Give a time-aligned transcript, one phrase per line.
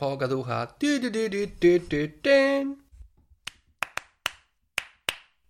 [0.00, 0.66] Pogaducha.
[0.80, 2.76] Du, du, du, du, du, du.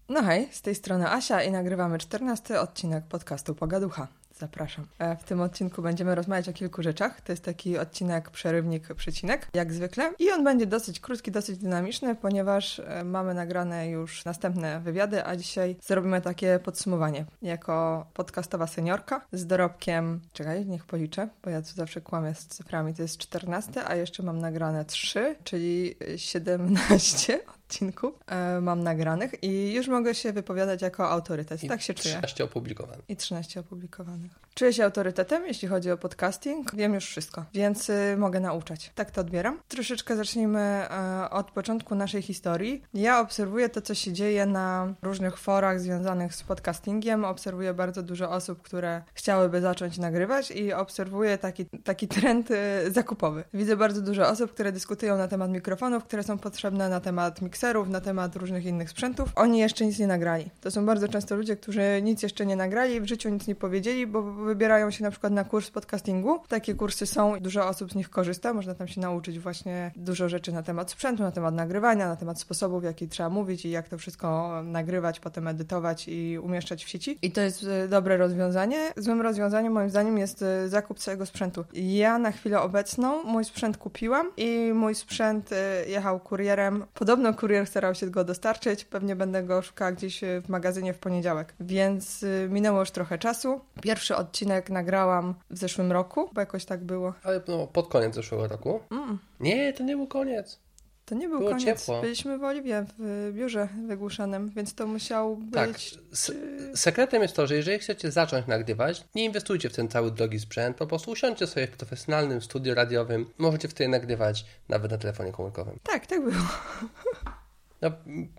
[0.08, 4.06] No hej, z tej strony Asia i nagrywamy 14 odcinek podcastu Pogaducha.
[4.40, 4.87] Zapraszam.
[4.98, 7.21] E, W tym odcinku będziemy rozmawiać o kilku rzeczach.
[7.21, 10.12] To jest taki odcinek przerywnik, przecinek, jak zwykle.
[10.18, 15.36] I on będzie dosyć krótki, dosyć dynamiczny, ponieważ e, mamy nagrane już następne wywiady, a
[15.36, 17.25] dzisiaj zrobimy takie podsumowanie.
[17.43, 22.95] Jako podcastowa seniorka z dorobkiem, czekaj, niech policzę, bo ja tu zawsze kłamię z cyframi,
[22.95, 29.72] to jest 14, a jeszcze mam nagrane 3, czyli 17 odcinków e, mam nagranych i
[29.72, 31.64] już mogę się wypowiadać jako autorytet.
[31.64, 32.14] I tak się czuję.
[32.14, 33.05] 13 opublikowanych.
[33.08, 34.33] I 13 opublikowanych.
[34.55, 36.74] Czuję się autorytetem, jeśli chodzi o podcasting.
[36.74, 38.92] Wiem już wszystko, więc y, mogę nauczać.
[38.94, 39.58] Tak to odbieram.
[39.69, 42.83] Troszeczkę zacznijmy e, od początku naszej historii.
[42.94, 47.24] Ja obserwuję to, co się dzieje na różnych forach związanych z podcastingiem.
[47.24, 52.55] Obserwuję bardzo dużo osób, które chciałyby zacząć nagrywać i obserwuję taki, taki trend y,
[52.91, 53.44] zakupowy.
[53.55, 57.59] Widzę bardzo dużo osób, które dyskutują na temat mikrofonów, które są potrzebne, na temat mikserów,
[57.89, 59.33] na temat różnych innych sprzętów.
[59.36, 60.50] Oni jeszcze nic nie nagrali.
[60.61, 64.06] To są bardzo często ludzie, którzy nic jeszcze nie nagrali, w życiu nic nie powiedzieli,
[64.06, 66.41] bo wybierają się na przykład na kurs podcastingu.
[66.48, 68.55] Takie kursy są dużo osób z nich korzysta.
[68.55, 72.41] Można tam się nauczyć właśnie dużo rzeczy na temat sprzętu, na temat nagrywania, na temat
[72.41, 76.89] sposobów, w jaki trzeba mówić i jak to wszystko nagrywać, potem edytować i umieszczać w
[76.89, 77.19] sieci.
[77.22, 78.92] I to jest e, dobre rozwiązanie.
[78.97, 81.64] Złym rozwiązaniem moim zdaniem jest e, zakup całego sprzętu.
[81.72, 86.84] Ja na chwilę obecną mój sprzęt kupiłam i mój sprzęt e, jechał kurierem.
[86.95, 88.84] Podobno kurier starał się go dostarczyć.
[88.84, 91.54] Pewnie będę go szukała gdzieś e, w magazynie w poniedziałek.
[91.60, 93.60] Więc e, minęło już trochę czasu.
[93.82, 97.14] Pierwszy odcinek nagrałam w zeszłym roku, bo jakoś tak było.
[97.22, 98.80] Ale no, pod koniec zeszłego roku.
[98.90, 100.58] Mm, Nie, to nie był koniec.
[101.06, 101.64] to nie był Było koniec.
[101.80, 102.00] ciepło.
[102.00, 105.54] Byliśmy w Oliwie, w biurze wygłuszanym, więc to musiał być...
[105.54, 105.68] Tak.
[106.12, 106.32] S-
[106.74, 110.76] sekretem jest to, że jeżeli chcecie zacząć nagrywać, nie inwestujcie w ten cały drogi sprzęt,
[110.76, 113.26] po prostu usiądźcie sobie w profesjonalnym studiu radiowym.
[113.38, 115.78] Możecie wtedy nagrywać nawet na telefonie komórkowym.
[115.82, 116.34] Tak, tak było.
[117.83, 117.91] No,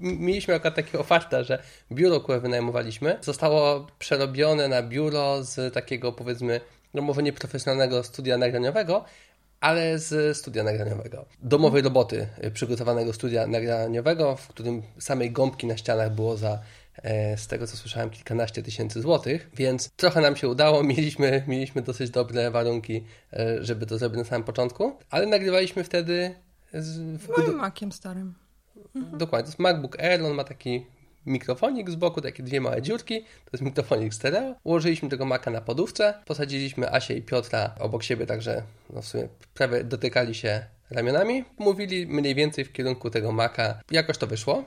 [0.02, 6.62] mieliśmy akurat takiego farta, że biuro, które wynajmowaliśmy, zostało przerobione na biuro z takiego powiedzmy,
[6.94, 9.06] no może nie profesjonalnego studia nagraniowego,
[9.60, 11.26] ale z studia nagraniowego.
[11.42, 16.60] Domowej roboty y, przygotowanego studia nagraniowego, w którym samej gąbki na ścianach było za
[17.04, 21.82] e, z tego co słyszałem kilkanaście tysięcy złotych, więc trochę nam się udało, mieliśmy, mieliśmy
[21.82, 23.04] dosyć dobre warunki,
[23.34, 26.36] e, żeby to zrobić na samym początku, ale nagrywaliśmy wtedy
[26.74, 28.41] z, w, Moim makiem starym.
[28.96, 30.86] Dokładnie, to jest MacBook Air, on ma taki
[31.26, 34.56] mikrofonik z boku, takie dwie małe dziurki, to jest mikrofonik stereo.
[34.64, 38.64] Ułożyliśmy tego Maca na podówce, posadziliśmy Asię i Piotra obok siebie, także
[38.94, 41.46] no w sumie prawie dotykali się ramionami.
[41.58, 43.82] Mówili mniej więcej w kierunku tego Maca.
[43.92, 44.64] Jakoś to wyszło.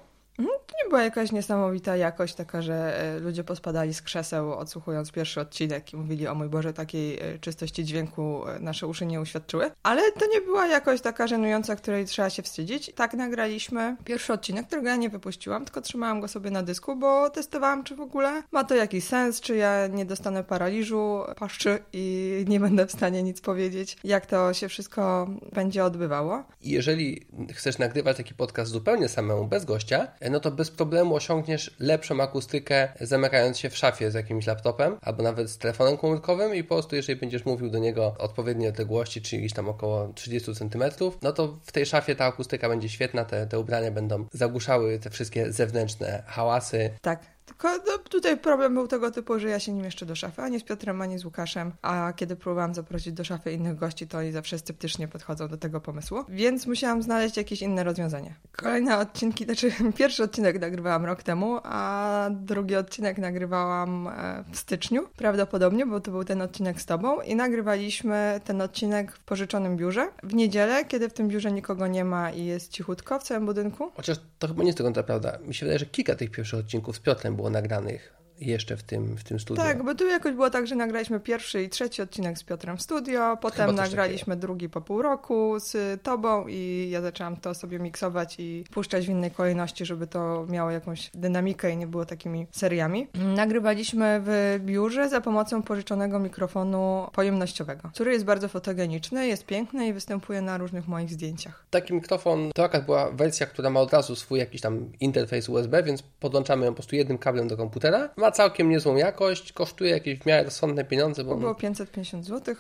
[0.94, 5.96] Była jakaś niesamowita jakość, taka, że e, ludzie pospadali z krzeseł odsłuchując pierwszy odcinek i
[5.96, 9.70] mówili, o mój Boże, takiej e, czystości dźwięku e, nasze uszy nie uświadczyły.
[9.82, 12.92] Ale to nie była jakoś taka żenująca, której trzeba się wstydzić.
[12.94, 17.30] Tak nagraliśmy pierwszy odcinek, którego ja nie wypuściłam, tylko trzymałam go sobie na dysku, bo
[17.30, 22.44] testowałam, czy w ogóle ma to jakiś sens, czy ja nie dostanę paraliżu paszczy i
[22.48, 26.44] nie będę w stanie nic powiedzieć, jak to się wszystko będzie odbywało.
[26.62, 32.20] Jeżeli chcesz nagrywać taki podcast zupełnie samemu, bez gościa, no to bez problemu osiągniesz lepszą
[32.20, 36.74] akustykę zamykając się w szafie z jakimś laptopem albo nawet z telefonem komórkowym i po
[36.74, 40.84] prostu jeżeli będziesz mówił do niego odpowiedniej odległości, czyli tam około 30 cm,
[41.22, 45.10] no to w tej szafie ta akustyka będzie świetna, te, te ubrania będą zagłuszały te
[45.10, 46.90] wszystkie zewnętrzne hałasy.
[47.02, 47.33] Tak.
[47.46, 50.60] Tylko no, tutaj problem był tego typu, że ja się nie mieszczę do szafy, ani
[50.60, 54.32] z Piotrem, ani z Łukaszem, a kiedy próbowałam zaprosić do szafy innych gości, to oni
[54.32, 58.34] zawsze sceptycznie podchodzą do tego pomysłu, więc musiałam znaleźć jakieś inne rozwiązanie.
[58.52, 65.08] Kolejne odcinki, znaczy pierwszy odcinek nagrywałam rok temu, a drugi odcinek nagrywałam e, w styczniu,
[65.16, 70.08] prawdopodobnie, bo to był ten odcinek z tobą i nagrywaliśmy ten odcinek w pożyczonym biurze
[70.22, 73.90] w niedzielę, kiedy w tym biurze nikogo nie ma i jest cichutko w całym budynku.
[73.96, 75.38] Chociaż to chyba nie jest do końca prawda.
[75.46, 79.16] Mi się wydaje, że kilka tych pierwszych odcinków z Piotrem było nagranych jeszcze w tym,
[79.16, 79.62] w tym studiu.
[79.62, 82.82] Tak, bo tu jakoś było tak, że nagraliśmy pierwszy i trzeci odcinek z Piotrem w
[82.82, 88.34] studio, potem nagraliśmy drugi po pół roku z tobą i ja zaczęłam to sobie miksować
[88.38, 93.08] i puszczać w innej kolejności, żeby to miało jakąś dynamikę i nie było takimi seriami.
[93.14, 99.92] Nagrywaliśmy w biurze za pomocą pożyczonego mikrofonu pojemnościowego, który jest bardzo fotogeniczny, jest piękny i
[99.92, 101.66] występuje na różnych moich zdjęciach.
[101.70, 105.82] Taki mikrofon to akurat była wersja, która ma od razu swój jakiś tam interfejs USB,
[105.82, 108.08] więc podłączamy ją po prostu jednym kablem do komputera.
[108.24, 112.54] Ma całkiem niezłą jakość, kosztuje jakieś w miarę rozsądne pieniądze, bo było 550 zł.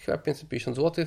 [0.00, 1.06] chyba 550 zł.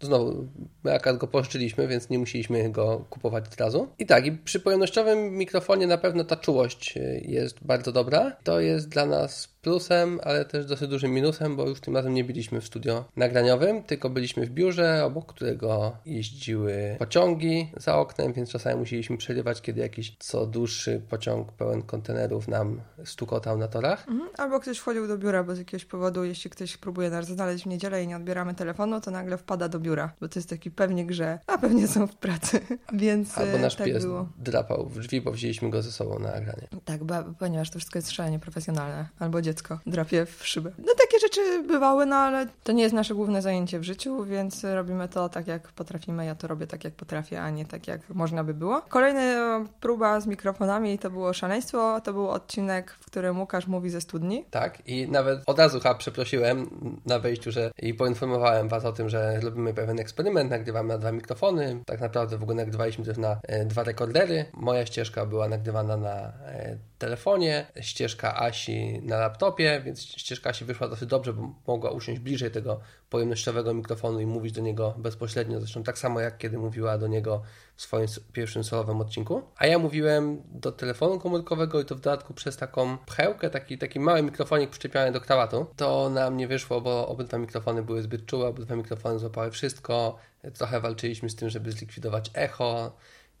[0.00, 0.48] Znowu,
[0.84, 3.88] my akurat go pożyczyliśmy, więc nie musieliśmy go kupować od razu.
[3.98, 8.36] I tak, i przy pojemnościowym mikrofonie na pewno ta czułość y, jest bardzo dobra.
[8.44, 12.24] To jest dla nas plusem, ale też dosyć dużym minusem, bo już tym razem nie
[12.24, 18.50] byliśmy w studio nagraniowym, tylko byliśmy w biurze, obok którego jeździły pociągi za oknem, więc
[18.50, 24.08] czasami musieliśmy przerywać, kiedy jakiś co dłuższy pociąg pełen kontenerów nam stukotał na torach.
[24.08, 24.30] Mhm.
[24.38, 27.66] Albo ktoś wchodził do biura, bo z jakiegoś powodu, jeśli ktoś próbuje nas znaleźć w
[27.66, 31.10] niedzielę i nie odbieramy telefonu, to nagle wpada do biura, bo to jest taki pewnik,
[31.12, 32.60] że a pewnie są w pracy,
[32.92, 34.28] więc Albo nasz tak pies było.
[34.38, 36.68] drapał w drzwi, bo wzięliśmy go ze sobą na nagranie.
[36.84, 39.08] Tak, ba- ponieważ to wszystko jest szalenie profesjonalne.
[39.18, 39.53] Albo dziecko
[39.86, 40.72] drapie w szybę.
[40.78, 44.64] No takie rzeczy bywały, no ale to nie jest nasze główne zajęcie w życiu, więc
[44.64, 46.26] robimy to tak, jak potrafimy.
[46.26, 48.82] Ja to robię tak, jak potrafię, a nie tak, jak można by było.
[48.88, 52.00] Kolejna próba z mikrofonami to było szaleństwo.
[52.00, 54.44] To był odcinek, w którym Łukasz mówi ze studni.
[54.50, 56.70] Tak, i nawet od razu chyba przeprosiłem
[57.06, 61.12] na wejściu, że i poinformowałem Was o tym, że robimy pewien eksperyment, nagrywamy na dwa
[61.12, 61.82] mikrofony.
[61.86, 64.44] Tak naprawdę w ogóle nagrywaliśmy też na e, dwa rekordery.
[64.52, 70.88] Moja ścieżka była nagrywana na e, telefonie, ścieżka Asi na laptopie, więc ścieżka Asi wyszła
[70.88, 72.80] dosyć dobrze, bo mogła usiąść bliżej tego
[73.10, 77.42] pojemnościowego mikrofonu i mówić do niego bezpośrednio, zresztą tak samo jak kiedy mówiła do niego
[77.76, 79.42] w swoim pierwszym solowym odcinku.
[79.56, 84.00] A ja mówiłem do telefonu komórkowego i to w dodatku przez taką pchełkę, taki, taki
[84.00, 85.66] mały mikrofonik przyczepiony do krawatu.
[85.76, 90.18] To nam nie wyszło, bo obydwa mikrofony były zbyt czułe, obydwa mikrofony złapały wszystko.
[90.54, 92.96] Trochę walczyliśmy z tym, żeby zlikwidować echo.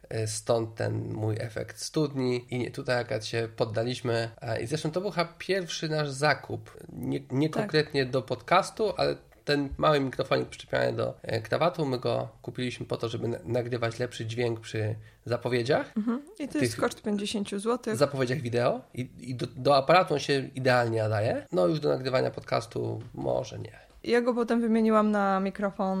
[0.08, 4.30] E, Stąd ten mój efekt studni i nie, tutaj akurat się poddaliśmy.
[4.42, 6.76] E, I zresztą to był chyba pierwszy nasz zakup.
[6.92, 7.62] Nie, nie Tak.
[7.62, 12.96] konkretnie do podcastu, ale ten mały mikrofonik przyczepiony do e, krawatu, my go kupiliśmy po
[12.96, 15.92] to, żeby na- nagrywać lepszy dźwięk przy zapowiedziach,
[16.38, 17.96] I to jest koszt 50 zł.
[17.96, 21.46] zapowiedziach wideo i, i do, do aparatu on się idealnie nadaje.
[21.52, 23.83] No już do nagrywania podcastu może nie.
[24.04, 25.98] Ja go potem wymieniłam na mikrofon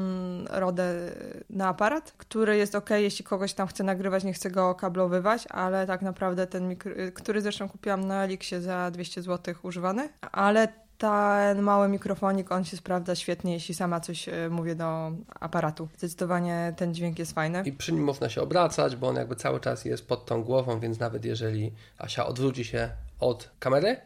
[0.50, 1.12] Rode
[1.50, 5.86] na aparat, który jest ok, jeśli kogoś tam chce nagrywać, nie chce go kablowywać, ale
[5.86, 10.68] tak naprawdę ten mikro, który zresztą kupiłam na Elixie za 200 zł używany, ale
[10.98, 15.88] ten mały mikrofonik, on się sprawdza świetnie, jeśli sama coś e, mówię do aparatu.
[15.98, 17.62] Zdecydowanie ten dźwięk jest fajny.
[17.64, 20.80] I przy nim można się obracać, bo on jakby cały czas jest pod tą głową,
[20.80, 22.88] więc nawet jeżeli Asia odwróci się
[23.20, 23.96] od kamery,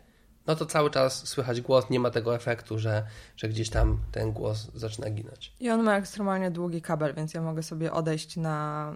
[0.49, 3.07] no to cały czas słychać głos, nie ma tego efektu, że,
[3.37, 5.53] że gdzieś tam ten głos zaczyna ginąć.
[5.61, 8.93] I on ma ekstremalnie długi kabel, więc ja mogę sobie odejść na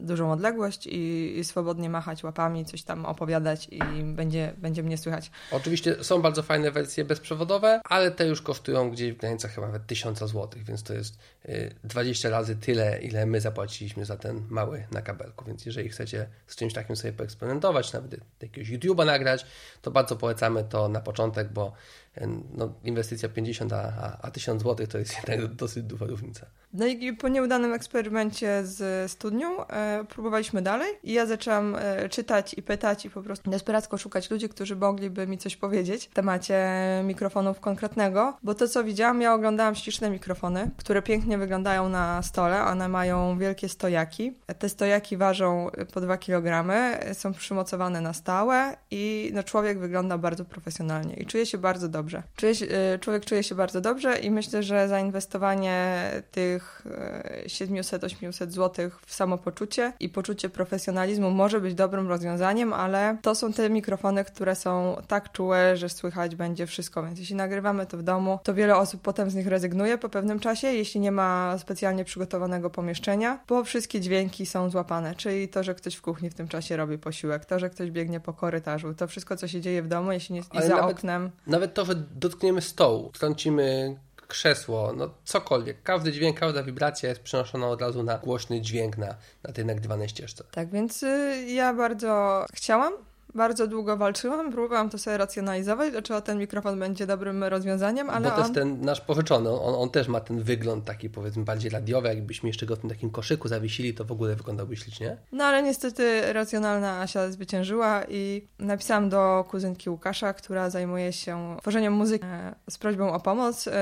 [0.00, 5.30] dużą odległość i, i swobodnie machać łapami, coś tam opowiadać i będzie, będzie mnie słychać.
[5.50, 9.86] Oczywiście są bardzo fajne wersje bezprzewodowe, ale te już kosztują gdzieś w granicach chyba nawet
[9.86, 11.18] 1000 zł, więc to jest
[11.48, 15.44] y, 20 razy tyle, ile my zapłaciliśmy za ten mały na kabelku.
[15.44, 19.46] Więc jeżeli chcecie z czymś takim sobie poeksperymentować, nawet jakiegoś YouTube'a nagrać,
[19.82, 21.72] to bardzo polecamy to na początek, bo
[22.18, 26.46] y, no, inwestycja 50, a, a, a 1000 zł to jest jednak dosyć duża różnica.
[26.72, 32.54] No i po nieudanym eksperymencie z studnią e, próbowaliśmy dalej i ja zaczęłam e, czytać
[32.54, 36.66] i pytać i po prostu desperacko szukać ludzi, którzy mogliby mi coś powiedzieć w temacie
[37.04, 42.64] mikrofonów konkretnego, bo to co widziałam, ja oglądałam śliczne mikrofony, które pięknie wyglądają na stole,
[42.64, 44.32] one mają wielkie stojaki.
[44.58, 46.76] Te stojaki ważą po 2 kg,
[47.12, 52.22] są przymocowane na stałe i no, człowiek wygląda bardzo profesjonalnie i czuje się bardzo dobrze.
[52.36, 56.55] Czuje się, e, człowiek czuje się bardzo dobrze i myślę, że zainwestowanie tych
[56.86, 63.52] e, 700-800 zł w samopoczucie i poczucie profesjonalizmu może być dobrym rozwiązaniem, ale to są
[63.52, 68.02] te mikrofony, które są tak czułe, że słychać będzie wszystko, więc jeśli nagrywamy to w
[68.02, 72.04] domu, to wiele osób potem z nich rezygnuje po pewnym czasie, jeśli nie ma specjalnie
[72.04, 76.48] przygotowanego pomieszczenia, bo wszystkie dźwięki są złapane, czyli to, że ktoś w kuchni w tym
[76.48, 79.88] czasie robi posiłek, to, że ktoś biegnie po korytarzu, to wszystko, co się dzieje w
[79.88, 81.30] domu, jeśli nie jest za nawet- oknem.
[81.46, 83.96] Nawet to, że dotkniemy stołu, trącimy
[84.28, 89.14] krzesło, no cokolwiek, każdy dźwięk, każda wibracja jest przenoszona od razu na głośny dźwięk na,
[89.42, 90.44] na tej nagrywanej ścieżce.
[90.50, 92.92] Tak, więc y, ja bardzo chciałam,
[93.36, 98.36] bardzo długo walczyłam, próbowałam to sobie racjonalizować, dlaczego ten mikrofon będzie dobrym rozwiązaniem, ale Bo
[98.36, 98.54] też on...
[98.54, 102.66] ten nasz pożyczony, on, on też ma ten wygląd taki powiedzmy bardziej radiowy, jakbyśmy jeszcze
[102.66, 105.16] go w tym takim koszyku zawiesili, to w ogóle wyglądałby ślicznie.
[105.32, 111.92] No ale niestety racjonalna Asia zwyciężyła i napisałam do kuzynki Łukasza, która zajmuje się tworzeniem
[111.92, 113.68] muzyki e, z prośbą o pomoc.
[113.68, 113.72] E,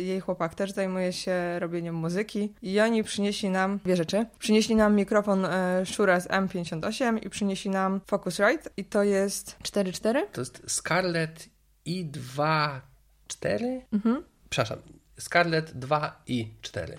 [0.00, 4.26] Jej chłopak też zajmuje się robieniem muzyki i oni przynieśli nam dwie rzeczy.
[4.38, 10.22] Przynieśli nam mikrofon e, Shure M58 i przynieśli nam Focusrite i to jest 4.4.
[10.32, 11.48] To jest Scarlett
[11.86, 13.80] i2.4?
[13.92, 14.24] Mhm.
[14.50, 14.78] Przepraszam,
[15.18, 16.96] Scarlett 2i4.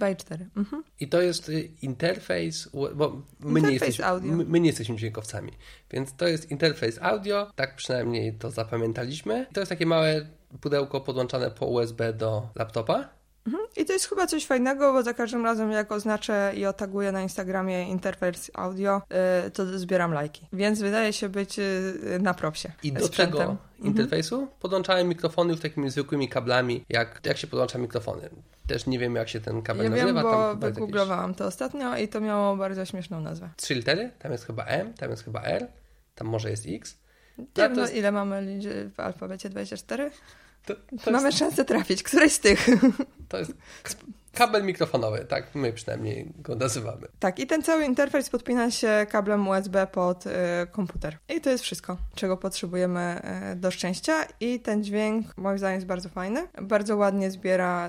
[0.00, 0.46] 2.4.
[0.56, 0.84] Mhm.
[1.00, 4.32] I to jest y, interfejs, bo my nie, Interfejs jesteśmy, audio.
[4.32, 5.52] my, my nie jesteśmy dźwiękowcami,
[5.90, 9.46] więc to jest interfejs audio, tak przynajmniej to zapamiętaliśmy.
[9.52, 10.26] To jest takie małe
[10.60, 13.19] pudełko podłączane po USB do laptopa.
[13.76, 17.22] I to jest chyba coś fajnego, bo za każdym razem jak oznaczę i otaguję na
[17.22, 19.02] Instagramie interfejs audio,
[19.46, 20.46] y, to zbieram lajki.
[20.52, 22.72] Więc wydaje się być y, na propsie.
[22.82, 23.38] I do sprzętem.
[23.38, 24.52] tego interfejsu mhm.
[24.60, 28.30] podłączałem mikrofony już takimi zwykłymi kablami, jak, jak się podłącza mikrofony.
[28.66, 30.22] Też nie wiem, jak się ten kabel ja nazywa.
[30.22, 31.38] Wiem, bo wygooglowałam jakieś...
[31.38, 33.50] to ostatnio i to miało bardzo śmieszną nazwę.
[33.56, 34.10] Trzy litery?
[34.18, 35.66] Tam jest chyba M, tam jest chyba R,
[36.14, 36.98] tam może jest X.
[37.38, 37.94] Nie wiem, no, jest...
[37.94, 38.60] ile mamy
[38.96, 39.48] w alfabecie?
[39.48, 40.10] 24?
[40.66, 40.74] To,
[41.04, 41.38] to Mamy jest...
[41.38, 42.66] szansę trafić, któreś z tych.
[43.28, 43.52] To jest
[44.32, 47.08] kabel mikrofonowy, tak my przynajmniej go nazywamy.
[47.18, 50.30] Tak, i ten cały interfejs podpina się kablem USB pod y,
[50.70, 51.18] komputer.
[51.36, 54.24] I to jest wszystko, czego potrzebujemy y, do szczęścia.
[54.40, 56.48] I ten dźwięk, moim zdaniem, jest bardzo fajny.
[56.62, 57.88] Bardzo ładnie zbiera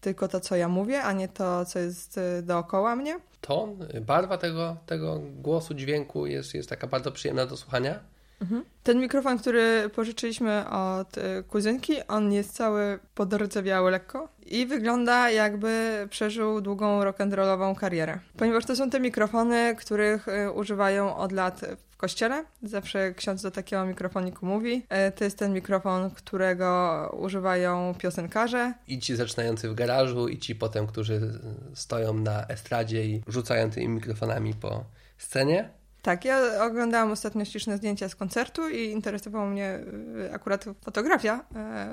[0.00, 3.20] tylko to, co ja mówię, a nie to, co jest y, dookoła mnie.
[3.40, 8.00] Ton, barwa tego, tego głosu, dźwięku jest, jest taka bardzo przyjemna do słuchania.
[8.40, 8.64] Mhm.
[8.82, 16.06] Ten mikrofon, który pożyczyliśmy od y, kuzynki, on jest cały podrdzewiały lekko i wygląda jakby
[16.10, 18.18] przeżył długą rock'n'rollową karierę.
[18.36, 22.44] Ponieważ to są te mikrofony, których y, używają od lat w kościele.
[22.62, 24.86] Zawsze ksiądz do takiego mikrofoniku mówi.
[25.08, 28.74] Y, to jest ten mikrofon, którego używają piosenkarze.
[28.88, 31.40] I ci zaczynający w garażu, i ci potem, którzy
[31.74, 34.84] stoją na estradzie i rzucają tymi mikrofonami po
[35.18, 35.79] scenie.
[36.02, 39.80] Tak, ja oglądałam ostatnio śliczne zdjęcia z koncertu i interesowała mnie
[40.26, 41.44] y, akurat fotografia,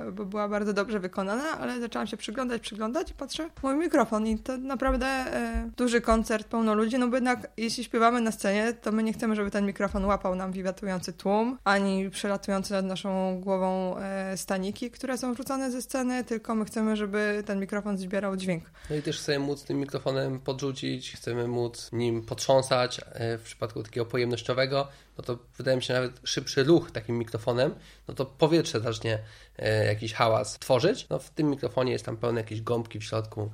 [0.08, 4.26] y, bo była bardzo dobrze wykonana, ale zaczęłam się przyglądać, przyglądać i patrzę, mój mikrofon
[4.26, 5.26] i to naprawdę
[5.66, 9.12] y, duży koncert, pełno ludzi, no bo jednak jeśli śpiewamy na scenie, to my nie
[9.12, 13.96] chcemy, żeby ten mikrofon łapał nam wiwatujący tłum, ani przelatujące nad naszą głową
[14.36, 18.64] staniki, które są wrzucane ze sceny, tylko my chcemy, żeby ten mikrofon zbierał dźwięk.
[18.90, 23.97] No i też chcemy móc tym mikrofonem podrzucić, chcemy móc nim potrząsać w przypadku takiego
[23.98, 24.88] takiego pojemnościowego,
[25.18, 27.74] no to wydaje mi się nawet szybszy ruch takim mikrofonem,
[28.08, 29.18] no to powietrze zacznie
[29.58, 31.06] e, jakiś hałas tworzyć.
[31.10, 33.50] No w tym mikrofonie jest tam pełne jakieś gąbki w środku.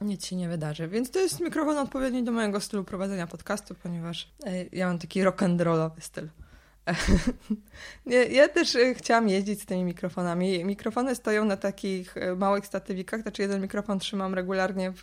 [0.00, 4.28] Nic się nie wydarzy, więc to jest mikrofon odpowiedni do mojego stylu prowadzenia podcastu, ponieważ
[4.46, 6.28] e, ja mam taki rock'n'rollowy styl.
[8.30, 10.64] ja też e, chciałam jeździć z tymi mikrofonami.
[10.64, 14.92] Mikrofony stoją na takich e, małych statywikach, znaczy jeden mikrofon trzymam regularnie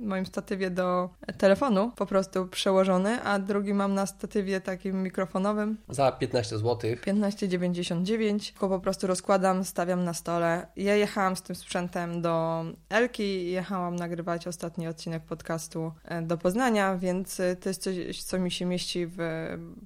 [0.00, 5.76] moim statywie do telefonu, po prostu przełożony, a drugi mam na statywie takim mikrofonowym.
[5.88, 6.76] Za 15 zł.
[6.90, 8.52] 15,99.
[8.52, 10.66] Tylko po prostu rozkładam, stawiam na stole.
[10.76, 16.96] Ja jechałam z tym sprzętem do Elki, jechałam nagrywać ostatni odcinek podcastu e, do Poznania,
[16.96, 19.18] więc to jest coś, co mi się mieści w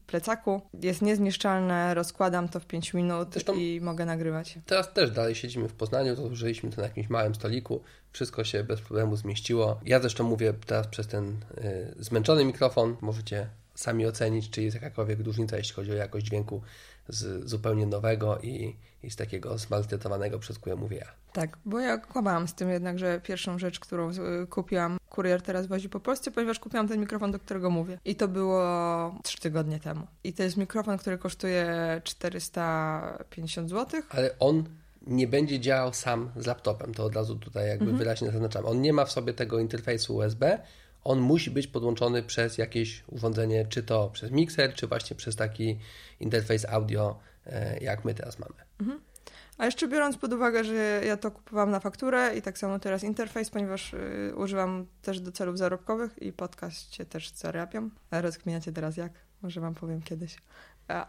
[0.06, 0.61] plecaku.
[0.75, 4.58] Jest niezniszczalne niezniszczalne, rozkładam to w 5 minut Zresztą i mogę nagrywać.
[4.66, 7.80] Teraz też dalej siedzimy w Poznaniu, to użyliśmy to na jakimś małym stoliku,
[8.12, 9.80] wszystko się bez problemu zmieściło.
[9.84, 15.20] Ja zresztą mówię teraz przez ten y, zmęczony mikrofon, możecie sami ocenić, czy jest jakakolwiek
[15.20, 16.62] różnica, jeśli chodzi o jakość dźwięku
[17.09, 21.07] z zupełnie nowego i, i z takiego zmaltretowanego, przez które mówię ja.
[21.33, 24.11] Tak, bo ja kłamałam z tym jednak, że pierwszą rzecz, którą
[24.50, 27.99] kupiłam, kurier teraz wozi po Polsce, ponieważ kupiłam ten mikrofon, do którego mówię.
[28.04, 28.64] I to było
[29.23, 30.07] trzy tygodnie temu.
[30.25, 34.02] I to jest mikrofon, który kosztuje 450 zł.
[34.11, 34.64] Ale on
[35.07, 37.99] nie będzie działał sam z laptopem, to od razu tutaj jakby mhm.
[37.99, 38.66] wyraźnie zaznaczam.
[38.66, 40.59] On nie ma w sobie tego interfejsu USB,
[41.04, 45.78] on musi być podłączony przez jakieś urządzenie, czy to przez mikser, czy właśnie przez taki
[46.21, 48.54] interfejs audio, e, jak my teraz mamy.
[48.80, 49.00] Mhm.
[49.61, 53.04] A jeszcze biorąc pod uwagę, że ja to kupowałam na fakturę i tak samo teraz
[53.04, 57.90] interfejs, ponieważ y, używam też do celów zarobkowych i podcast się też zarabiam.
[58.11, 59.12] Rozkminiacie teraz jak?
[59.42, 60.37] Może wam powiem kiedyś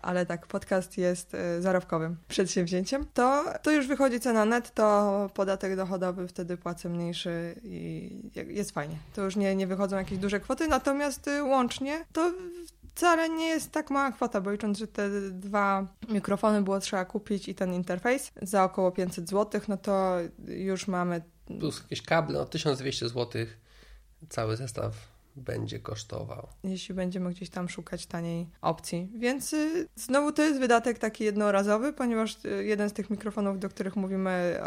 [0.01, 5.75] ale tak, podcast jest y, zarobkowym przedsięwzięciem, to, to już wychodzi cena net, to podatek
[5.75, 8.11] dochodowy wtedy płacę mniejszy i
[8.47, 8.95] jest fajnie.
[9.13, 12.31] To już nie, nie wychodzą jakieś duże kwoty, natomiast y, łącznie to
[12.95, 17.49] wcale nie jest tak mała kwota, bo licząc, że te dwa mikrofony było trzeba kupić
[17.49, 21.21] i ten interfejs za około 500 zł, no to już mamy...
[21.59, 23.45] Plus jakieś kable, no 1200 zł,
[24.29, 24.93] cały zestaw
[25.41, 26.47] będzie kosztował.
[26.63, 29.09] Jeśli będziemy gdzieś tam szukać taniej opcji.
[29.15, 33.69] Więc y, znowu to jest wydatek taki jednorazowy, ponieważ y, jeden z tych mikrofonów, do
[33.69, 34.59] których mówimy,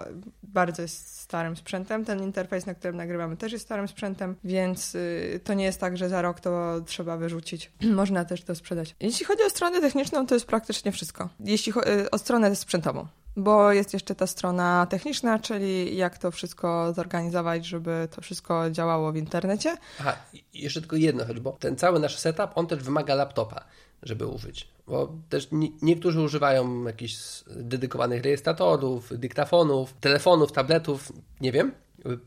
[0.43, 2.05] bardzo jest starym sprzętem.
[2.05, 5.97] Ten interfejs, na którym nagrywamy, też jest starym sprzętem, więc y, to nie jest tak,
[5.97, 7.73] że za rok to trzeba wyrzucić.
[8.01, 8.97] Można też to sprzedać.
[9.01, 11.29] Jeśli chodzi o stronę techniczną, to jest praktycznie wszystko.
[11.41, 11.73] Jeśli
[12.11, 18.09] o stronę sprzętową bo jest jeszcze ta strona techniczna, czyli jak to wszystko zorganizować, żeby
[18.11, 19.77] to wszystko działało w internecie.
[20.01, 20.17] Aha,
[20.55, 23.65] jeszcze tylko jedno rzecz, bo ten cały nasz setup, on też wymaga laptopa,
[24.03, 24.69] żeby użyć.
[24.87, 25.49] Bo też
[25.83, 27.15] niektórzy używają jakichś
[27.47, 31.73] dedykowanych rejestratorów, dyktafonów, telefonów, tabletów, nie wiem.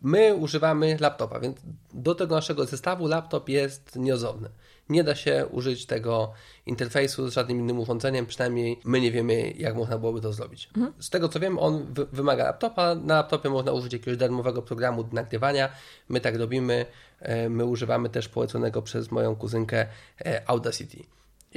[0.02, 1.58] My używamy laptopa, więc
[1.94, 4.50] do tego naszego zestawu laptop jest nieodzowny.
[4.90, 6.34] Nie da się użyć tego
[6.66, 10.70] interfejsu z żadnym innym urządzeniem, przynajmniej my nie wiemy, jak można byłoby to zrobić.
[10.78, 10.94] Mhm.
[11.00, 12.96] Z tego co wiem, on wymaga laptopa.
[12.96, 15.70] Na laptopie można użyć jakiegoś darmowego programu do nagrywania.
[16.10, 16.86] My tak robimy.
[17.20, 19.88] E, my używamy też poleconego przez moją kuzynkę
[20.26, 21.04] e, Audacity.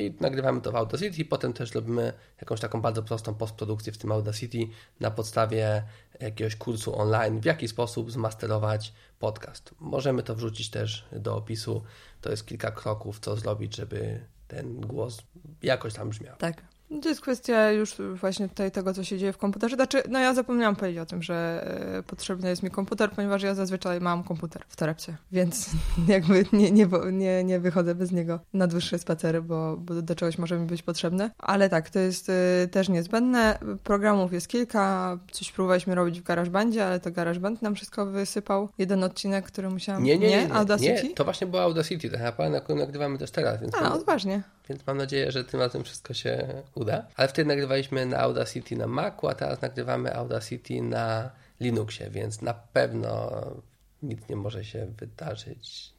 [0.01, 4.13] I nagrywamy to w Audacity, potem też robimy jakąś taką bardzo prostą postprodukcję w tym
[4.13, 4.59] Audacity
[5.01, 5.83] na podstawie
[6.21, 9.75] jakiegoś kursu online, w jaki sposób zmasterować podcast.
[9.81, 11.83] Możemy to wrzucić też do opisu.
[12.21, 15.23] To jest kilka kroków, co zrobić, żeby ten głos
[15.63, 16.37] jakoś tam brzmiał.
[16.37, 16.63] Tak.
[17.03, 19.77] To jest kwestia już właśnie tutaj tego, co się dzieje w komputerze.
[19.77, 21.67] Znaczy, no ja zapomniałam powiedzieć o tym, że
[21.99, 25.71] e, potrzebny jest mi komputer, ponieważ ja zazwyczaj mam komputer w torebce, więc
[26.09, 30.39] jakby nie, nie, nie, nie wychodzę bez niego na dłuższe spacery, bo, bo do czegoś
[30.39, 31.31] może mi być potrzebne.
[31.39, 33.59] Ale tak, to jest e, też niezbędne.
[33.85, 38.69] Programów jest kilka, coś próbowaliśmy robić w GarageBandzie, ale to GarageBand nam wszystko wysypał.
[38.79, 40.03] Jeden odcinek, który musiałam...
[40.03, 41.03] Nie, nie, nie, nie, Audacity?
[41.09, 43.61] nie to właśnie było Audacity, tak naprawdę nagrywamy też teraz.
[43.61, 44.43] Więc A, odważnie.
[44.71, 47.07] Więc mam nadzieję, że tym razem wszystko się uda.
[47.17, 52.55] Ale wtedy nagrywaliśmy na Audacity na Macu, a teraz nagrywamy Audacity na Linuxie, więc na
[52.55, 53.31] pewno
[54.03, 55.93] nic nie może się wydarzyć.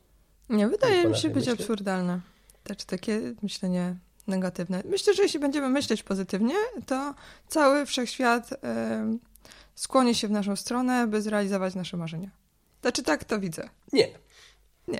[0.49, 1.61] Nie, wydaje mi się być myśli.
[1.61, 2.19] absurdalne.
[2.63, 3.95] Też takie myślenie
[4.27, 4.83] negatywne.
[4.85, 7.15] Myślę, że jeśli będziemy myśleć pozytywnie, to
[7.47, 8.57] cały wszechświat y,
[9.75, 12.29] skłoni się w naszą stronę, by zrealizować nasze marzenia.
[12.81, 13.69] Znaczy tak to widzę.
[13.93, 14.07] Nie.
[14.87, 14.99] Nie.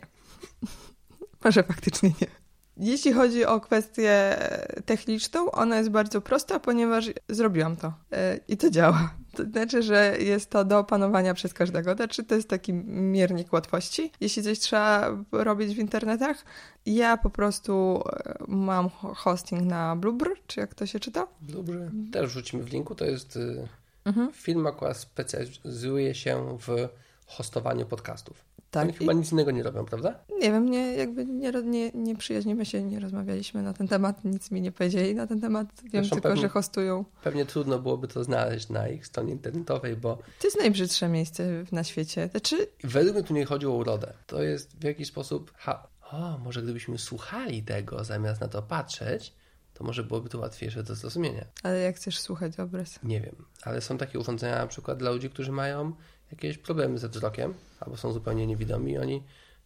[1.44, 2.41] Może faktycznie nie.
[2.78, 4.38] Jeśli chodzi o kwestię
[4.86, 9.14] techniczną, ona jest bardzo prosta, ponieważ zrobiłam to e, i to działa.
[9.36, 11.96] To znaczy, że jest to do opanowania przez każdego.
[11.96, 14.12] Znaczy, to jest taki miernik łatwości.
[14.22, 16.46] Jeśli coś trzeba robić w internetach,
[16.86, 21.28] ja po prostu e, mam hosting na Blubr, czy jak to się czyta?
[21.42, 21.74] Blubr
[22.12, 22.96] też rzucimy w linku.
[22.96, 23.68] To jest y,
[24.06, 24.34] mhm.
[24.34, 26.88] film, akurat specjalizuje się w
[27.26, 28.46] hostowaniu podcastów.
[28.72, 28.84] Tak.
[28.84, 30.20] Oni chyba nic innego nie robią, prawda?
[30.40, 34.52] Nie wiem, nie, jakby nie, nie, nie przyjaźnimy się, nie rozmawialiśmy na ten temat, nic
[34.52, 35.68] mi nie powiedzieli na ten temat.
[35.84, 37.06] Wiem Zresztą tylko, pewnie, że hostują.
[37.24, 40.16] Pewnie trudno byłoby to znaleźć na ich stronie internetowej, bo...
[40.16, 42.30] To jest najbrzydsze miejsce na świecie.
[42.32, 42.68] Znaczy...
[42.84, 44.14] Według mnie tu nie chodzi o urodę.
[44.28, 45.54] To jest w jakiś sposób...
[45.56, 49.34] Ha, o, może gdybyśmy słuchali tego, zamiast na to patrzeć,
[49.74, 51.46] to może byłoby to łatwiejsze do zrozumienia.
[51.64, 53.00] Ale jak chcesz słuchać obraz?
[53.04, 55.94] Nie wiem, ale są takie urządzenia na przykład dla ludzi, którzy mają
[56.32, 59.24] jakieś problemy ze wzrokiem, albo są zupełnie niewidomi i oni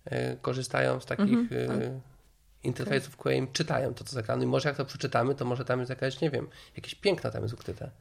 [0.08, 2.02] y, korzystają z takich mhm, y,
[2.64, 5.66] interfejsów, które im czytają to, co z ekranu i może jak to przeczytamy, to może
[5.66, 7.92] tam jest jakaś, nie wiem, jakieś piękna tam jest ukryte.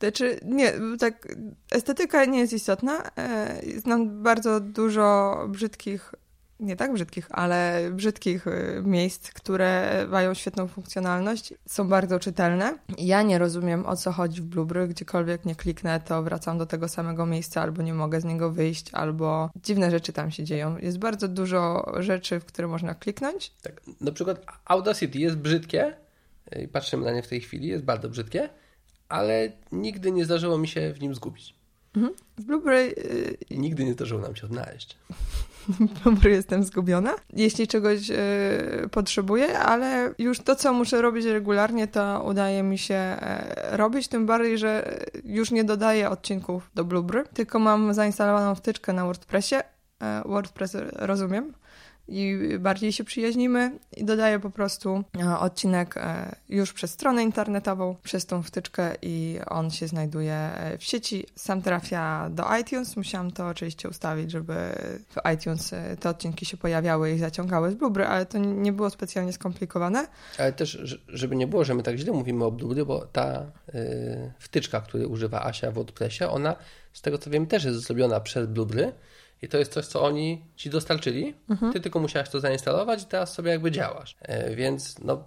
[0.00, 1.34] Znaczy, nie, tak,
[1.70, 3.10] estetyka nie jest istotna.
[3.16, 6.14] E, znam bardzo dużo brzydkich
[6.60, 12.78] nie tak brzydkich, ale brzydkich y, miejsc, które mają świetną funkcjonalność, są bardzo czytelne.
[12.98, 16.88] Ja nie rozumiem o co chodzi w Blueberry, gdziekolwiek nie kliknę, to wracam do tego
[16.88, 20.78] samego miejsca, albo nie mogę z niego wyjść, albo dziwne rzeczy tam się dzieją.
[20.78, 23.52] Jest bardzo dużo rzeczy, w które można kliknąć.
[23.62, 25.96] Tak, na przykład Audacity jest brzydkie,
[26.56, 28.48] y, patrzymy na nie w tej chwili, jest bardzo brzydkie,
[29.08, 31.59] ale nigdy nie zdarzyło mi się w nim zgubić.
[31.96, 32.14] Mhm.
[32.38, 32.94] W Blueberry...
[33.50, 33.58] Yy...
[33.58, 34.98] Nigdy nie zdarzyło nam się odnaleźć.
[36.04, 37.14] Dobry, jestem zgubiona.
[37.32, 43.16] Jeśli czegoś yy, potrzebuję, ale już to, co muszę robić regularnie, to udaje mi się
[43.70, 48.92] yy, robić, tym bardziej, że już nie dodaję odcinków do Blueberry, tylko mam zainstalowaną wtyczkę
[48.92, 49.54] na WordPressie.
[49.54, 51.52] Yy, WordPress rozumiem,
[52.10, 57.96] i bardziej się przyjaźnimy i dodaję po prostu e, odcinek e, już przez stronę internetową,
[58.02, 61.26] przez tą wtyczkę i on się znajduje e, w sieci.
[61.34, 62.96] Sam trafia do iTunes.
[62.96, 64.54] Musiałam to oczywiście ustawić, żeby
[65.08, 69.32] w iTunes te odcinki się pojawiały i zaciągały z Blubry, ale to nie było specjalnie
[69.32, 70.06] skomplikowane.
[70.38, 73.46] Ale też, żeby nie było, że my tak źle mówimy o Blubry, bo ta
[74.38, 76.56] wtyczka, której używa Asia w WordPressie, ona
[76.92, 78.92] z tego co wiem też jest zrobiona przez Blubry,
[79.42, 81.34] i to jest coś, co oni ci dostarczyli.
[81.50, 81.72] Mhm.
[81.72, 84.16] Ty tylko musiałeś to zainstalować i teraz sobie jakby działasz.
[84.22, 85.24] E, więc no,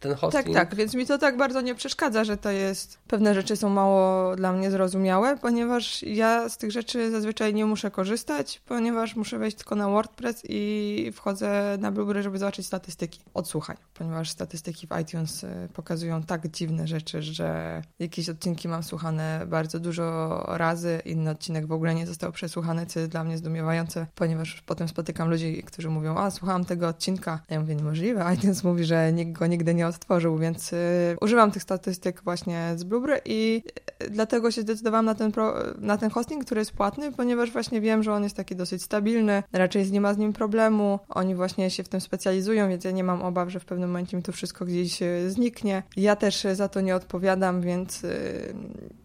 [0.00, 0.44] ten hosting...
[0.44, 2.98] Tak, tak, więc mi to tak bardzo nie przeszkadza, że to jest...
[3.08, 7.90] Pewne rzeczy są mało dla mnie zrozumiałe, ponieważ ja z tych rzeczy zazwyczaj nie muszę
[7.90, 13.76] korzystać, ponieważ muszę wejść tylko na WordPress i wchodzę na Blueberry, żeby zobaczyć statystyki odsłuchań,
[13.94, 19.80] ponieważ statystyki w iTunes y, pokazują tak dziwne rzeczy, że jakieś odcinki mam słuchane bardzo
[19.80, 24.62] dużo razy, inny odcinek w ogóle nie został przesłuchany, co jest dla mnie zdumiewające, ponieważ
[24.66, 29.12] potem spotykam ludzi, którzy mówią, a słuchałam tego odcinka, ja mówię, niemożliwe, iTunes mówi, że
[29.12, 30.76] nikt go nigdy nie odtworzył, więc y,
[31.20, 33.62] używam tych statystyk właśnie z Blueberry i
[34.10, 38.02] dlatego się zdecydowałam na ten, pro, na ten hosting, który jest płatny, ponieważ właśnie wiem,
[38.02, 40.98] że on jest taki dosyć stabilny, raczej nie ma z nim problemu.
[41.08, 44.16] Oni właśnie się w tym specjalizują, więc ja nie mam obaw, że w pewnym momencie
[44.16, 45.82] mi to wszystko gdzieś e, zniknie.
[45.96, 48.02] Ja też za to nie odpowiadam, więc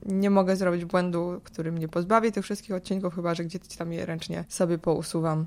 [0.06, 4.06] nie mogę zrobić błędu, który mnie pozbawi tych wszystkich odcinków, chyba że gdzieś tam je
[4.06, 5.46] ręcznie sobie pousuwam.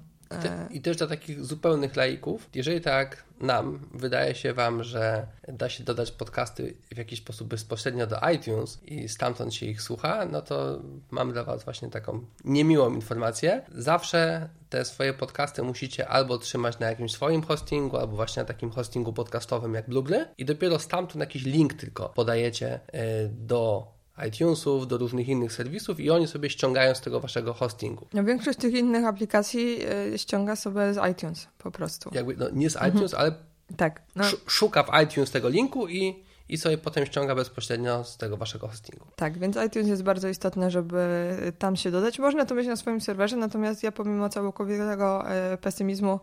[0.70, 5.84] I też dla takich zupełnych laików, jeżeli tak nam wydaje się Wam, że da się
[5.84, 10.82] dodać podcasty w jakiś sposób bezpośrednio do iTunes i stamtąd się ich słucha, no to
[11.10, 13.62] mam dla Was właśnie taką niemiłą informację.
[13.74, 18.70] Zawsze te swoje podcasty musicie albo trzymać na jakimś swoim hostingu, albo właśnie na takim
[18.70, 24.98] hostingu podcastowym jak Blueberry i dopiero stamtąd jakiś link tylko podajecie e, do iTunesów, do
[24.98, 28.06] różnych innych serwisów i oni sobie ściągają z tego waszego hostingu.
[28.14, 29.78] No, większość tych innych aplikacji
[30.14, 32.10] y, ściąga sobie z iTunes po prostu.
[32.12, 32.92] Jakby, no, nie z mhm.
[32.92, 33.32] iTunes, ale
[33.76, 34.24] tak, no.
[34.46, 39.06] szuka w iTunes tego linku i, i sobie potem ściąga bezpośrednio z tego waszego hostingu.
[39.16, 42.18] Tak, więc iTunes jest bardzo istotne, żeby tam się dodać.
[42.18, 46.20] Można to mieć na swoim serwerze, natomiast ja pomimo całkowitego e, pesymizmu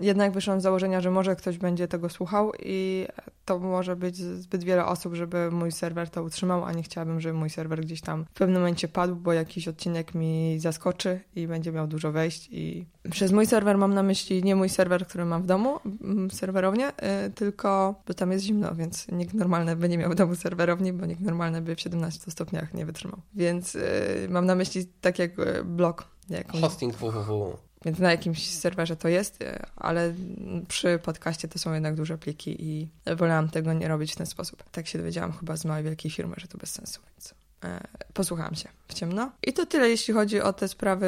[0.00, 3.06] jednak wyszłam z założenia, że może ktoś będzie tego słuchał i
[3.44, 7.38] to może być zbyt wiele osób, żeby mój serwer to utrzymał, a nie chciałabym, żeby
[7.38, 11.72] mój serwer gdzieś tam w pewnym momencie padł, bo jakiś odcinek mi zaskoczy i będzie
[11.72, 15.42] miał dużo wejść i przez mój serwer mam na myśli nie mój serwer, który mam
[15.42, 15.80] w domu,
[16.32, 20.34] serwerownię, y, tylko, bo tam jest zimno, więc nikt normalny by nie miał w domu
[20.34, 23.20] serwerowni, bo nikt normalny by w 17 stopniach nie wytrzymał.
[23.34, 26.04] Więc y, mam na myśli tak jak y, blog.
[26.30, 27.67] Jak Hosting www.
[27.84, 30.14] Więc na jakimś serwerze to jest, e, ale
[30.68, 34.62] przy podcaście to są jednak duże pliki i wolałam tego nie robić w ten sposób.
[34.70, 37.80] Tak się dowiedziałam chyba z małej wielkiej firmy, że to bez sensu, więc e,
[38.14, 39.30] posłuchałam się w ciemno.
[39.42, 41.06] I to tyle, jeśli chodzi o te sprawy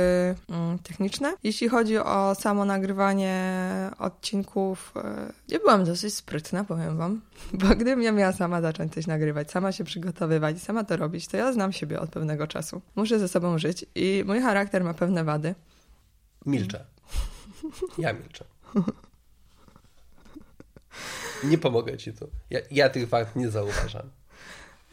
[0.49, 1.35] mm, techniczne.
[1.43, 3.61] Jeśli chodzi o samo nagrywanie
[3.99, 7.21] odcinków, e, ja byłam dosyć sprytna, powiem wam,
[7.61, 11.37] bo gdybym ja miała sama zacząć coś nagrywać, sama się przygotowywać, sama to robić, to
[11.37, 12.81] ja znam siebie od pewnego czasu.
[12.97, 15.55] Muszę ze sobą żyć i mój charakter ma pewne wady.
[16.47, 16.87] Milczę.
[17.99, 18.45] Ja milczę.
[21.45, 22.31] Nie pomogę ci tu.
[22.51, 24.11] Ja, ja tych fakt nie zauważam.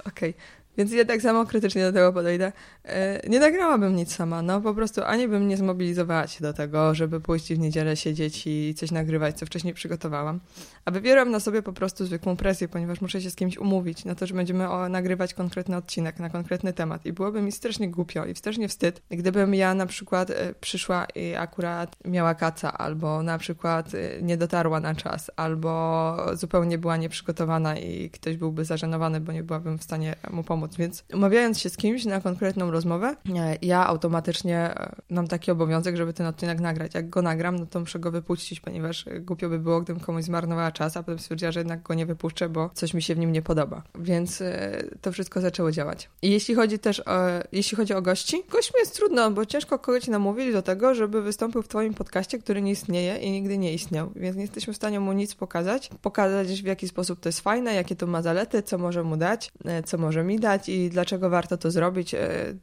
[0.05, 0.29] Okej.
[0.29, 0.33] Okay.
[0.77, 2.51] Więc ja tak samo krytycznie do tego podejdę.
[2.85, 6.95] E, nie nagrałabym nic sama, no po prostu ani bym nie zmobilizowała się do tego,
[6.95, 10.39] żeby pójść w niedzielę siedzieć i coś nagrywać, co wcześniej przygotowałam.
[10.85, 14.15] A wywieram na sobie po prostu zwykłą presję, ponieważ muszę się z kimś umówić na
[14.15, 17.05] to, że będziemy nagrywać konkretny odcinek na konkretny temat.
[17.05, 21.35] I byłoby mi strasznie głupio i strasznie wstyd, gdybym ja na przykład e, przyszła i
[21.35, 27.77] akurat miała kaca, albo na przykład e, nie dotarła na czas, albo zupełnie była nieprzygotowana
[27.77, 30.77] i ktoś byłby zażenowany, bo nie byłabym w stanie mu pomóc pomóc.
[30.77, 35.97] Więc umawiając się z kimś na konkretną rozmowę, e, ja automatycznie e, mam taki obowiązek,
[35.97, 36.93] żeby ten odcinek nagrać.
[36.95, 40.71] Jak go nagram, no to muszę go wypuścić, ponieważ głupio by było, gdybym komuś zmarnowała
[40.71, 43.31] czas, a potem stwierdziła, że jednak go nie wypuszczę, bo coś mi się w nim
[43.31, 43.83] nie podoba.
[43.99, 46.09] Więc e, to wszystko zaczęło działać.
[46.21, 47.13] I jeśli chodzi też o,
[47.51, 51.61] jeśli chodzi o gości, gośćmi jest trudno, bo ciężko kogoś namówić do tego, żeby wystąpił
[51.61, 54.11] w twoim podcaście, który nie istnieje i nigdy nie istniał.
[54.15, 55.89] Więc nie jesteśmy w stanie mu nic pokazać.
[56.01, 59.51] Pokazać, w jaki sposób to jest fajne, jakie to ma zalety, co może mu dać,
[59.85, 62.19] co może mi dać, i dlaczego warto to zrobić, e,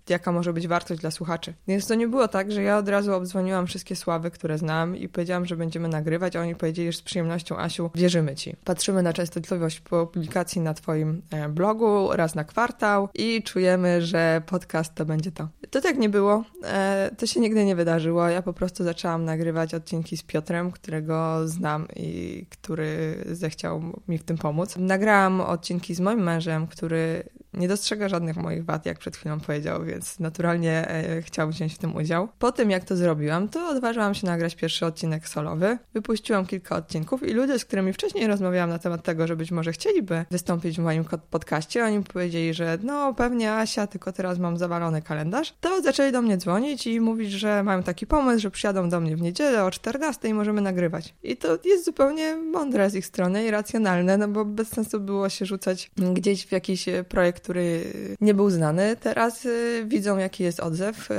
[0.09, 1.55] jaka może być wartość dla słuchaczy.
[1.69, 5.09] Więc to nie było tak, że ja od razu obdzwoniłam wszystkie sławy, które znam i
[5.09, 8.57] powiedziałam, że będziemy nagrywać, a oni powiedzieli, że z przyjemnością, Asiu, wierzymy ci.
[8.65, 14.95] Patrzymy na częstotliwość publikacji na twoim e, blogu raz na kwartał i czujemy, że podcast
[14.95, 15.49] to będzie to.
[15.71, 16.45] To tak nie było.
[16.65, 18.29] E, to się nigdy nie wydarzyło.
[18.29, 24.25] Ja po prostu zaczęłam nagrywać odcinki z Piotrem, którego znam i który zechciał mi w
[24.25, 24.75] tym pomóc.
[24.77, 27.25] Nagrałam odcinki z moim mężem, który
[27.57, 31.79] nie dostrzega żadnych moich wad, jak przed chwilą powiedział, więc naturalnie e, chciałam wziąć w
[31.79, 32.29] tym udział.
[32.39, 35.79] Po tym, jak to zrobiłam, to odważyłam się nagrać pierwszy odcinek solowy.
[35.95, 39.73] Wypuściłam kilka odcinków i ludzie, z którymi wcześniej rozmawiałam na temat tego, że być może
[39.73, 45.03] chcieliby wystąpić w moim podcaście, oni powiedzieli, że no pewnie Asia, tylko teraz mam zawalony
[45.03, 49.01] kalendarz, to zaczęli do mnie dzwonić i mówić, że mają taki pomysł, że przyjadą do
[49.01, 51.15] mnie w niedzielę o 14 i możemy nagrywać.
[51.23, 55.29] I to jest zupełnie mądre z ich strony i racjonalne, no bo bez sensu było
[55.29, 58.97] się rzucać gdzieś w jakiś projekt, który nie był znany.
[58.97, 61.15] Teraz y, widzą, jaki jest odzew, y,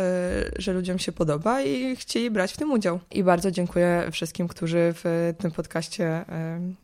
[0.58, 3.00] że ludziom się podoba i chcieli brać w tym udział.
[3.12, 6.26] I bardzo dziękuję wszystkim, którzy w tym podcaście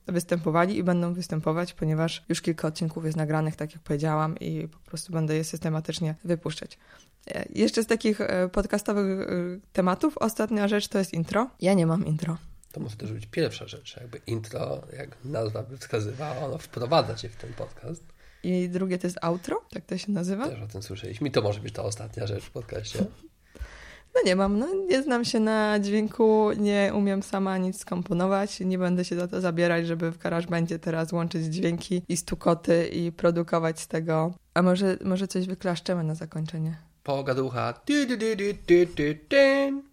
[0.08, 4.68] y, występowali i będą występować, ponieważ już kilka odcinków jest nagranych, tak jak powiedziałam, i
[4.68, 6.78] po prostu będę je systematycznie wypuszczać.
[7.50, 8.20] Jeszcze z takich
[8.52, 9.28] podcastowych
[9.74, 11.50] tematów, ostatnia rzecz to jest intro.
[11.62, 12.38] Ja nie mam intro.
[12.72, 17.30] To może też być pierwsza rzecz, jakby intro, jak nazwa by wskazywała, ono wprowadza cię
[17.30, 18.04] w ten podcast.
[18.44, 20.50] I drugie to jest outro, tak to się nazywa.
[20.50, 21.28] Też o tym słyszeliśmy.
[21.28, 23.06] I to może być ta ostatnia rzecz w podcaście.
[24.16, 28.78] No nie mam, no nie znam się na dźwięku, nie umiem sama nic skomponować, nie
[28.78, 30.18] będę się za to zabierać, żeby w
[30.50, 36.04] będzie teraz łączyć dźwięki i stukoty i produkować z tego A może, może coś wyklaszczemy
[36.04, 36.78] na zakończenie?
[37.04, 37.74] Pogaducha.
[37.88, 39.91] Du, du, du, du, du, du, du.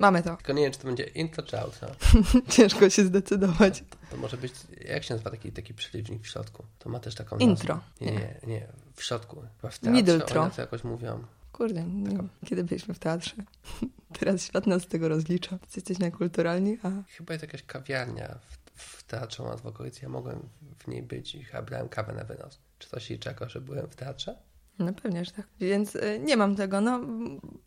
[0.00, 0.36] Mamy to.
[0.36, 1.88] Tylko nie wiem, czy to będzie intro czy outro.
[2.56, 3.84] Ciężko się zdecydować.
[4.10, 4.52] To może być,
[4.84, 6.64] jak się nazywa taki, taki przelicznik w środku?
[6.78, 7.74] To ma też taką Intro.
[7.74, 7.90] nazwę.
[8.00, 9.36] Nie, nie, nie, w środku.
[9.60, 10.42] Chyba w teatrze Middletro.
[10.42, 11.24] Oni to jakoś mówią.
[11.52, 13.32] Kurde, nie kiedy byliśmy w teatrze.
[14.18, 15.58] Teraz świat nas z tego rozlicza.
[15.76, 18.38] Jesteśmy kulturalni, a Chyba jest jakaś kawiarnia
[18.74, 20.00] w, w teatrze nad w okolicy.
[20.02, 22.58] Ja mogłem w niej być i chyba brałem kawę na wynos.
[22.78, 24.36] Czy to się liczy jako, że byłem w teatrze?
[24.78, 25.46] no pewnie, że tak.
[25.60, 27.00] Więc y, nie mam tego, no.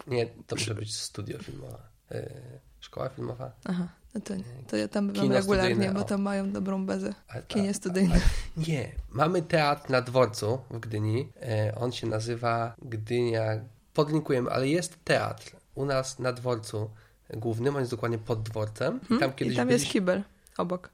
[0.08, 1.93] Nie, to może być studio filmowe.
[2.14, 3.52] Yy, szkoła filmowa.
[3.66, 4.44] Aha, no to nie.
[4.68, 7.14] To ja tam bywam regularnie, studyjne, bo tam mają dobrą bezę.
[7.28, 8.20] A- kinie studyjnym.
[8.68, 11.30] Nie, mamy teatr na dworcu w Gdyni.
[11.42, 13.44] E, on się nazywa Gdynia.
[13.94, 16.90] Podlinkujemy, ale jest teatr u nas na dworcu
[17.34, 17.76] głównym.
[17.76, 18.96] On jest dokładnie pod dworcem.
[18.96, 19.32] I tam Hmm?
[19.32, 19.84] I kiedyś tam byliśmy...
[19.84, 20.24] jest kibel
[20.58, 20.90] obok.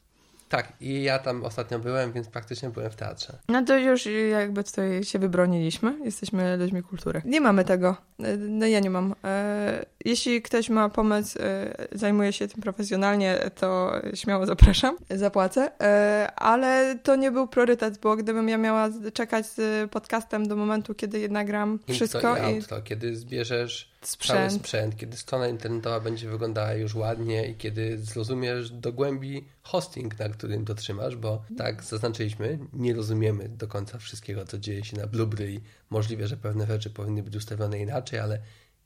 [0.49, 3.33] Tak, i ja tam ostatnio byłem, więc praktycznie byłem w teatrze.
[3.49, 5.95] No to już jakby tutaj się wybroniliśmy.
[6.05, 7.21] Jesteśmy ludźmi kultury.
[7.25, 7.95] Nie mamy tego.
[8.37, 9.15] No ja nie mam.
[9.23, 14.97] E, Jeśli ktoś ma pomysł, e, zajmuje się tym profesjonalnie, to śmiało zapraszam.
[15.09, 15.71] Zapłacę.
[15.81, 20.95] E, Ale to nie był priorytet, bo gdybym ja miała czekać z podcastem do momentu,
[20.95, 24.53] kiedy nagram wszystko i i outro, kiedy zbierzesz cały sprzęt.
[24.53, 30.29] sprzęt, kiedy strona internetowa będzie wyglądała już ładnie i kiedy zrozumiesz do głębi hosting, na
[30.29, 35.07] którym to trzymasz, bo tak zaznaczyliśmy, nie rozumiemy do końca wszystkiego, co dzieje się na
[35.07, 35.51] Blueberry.
[35.51, 38.39] i Możliwe, że pewne rzeczy powinny być ustawione inaczej, ale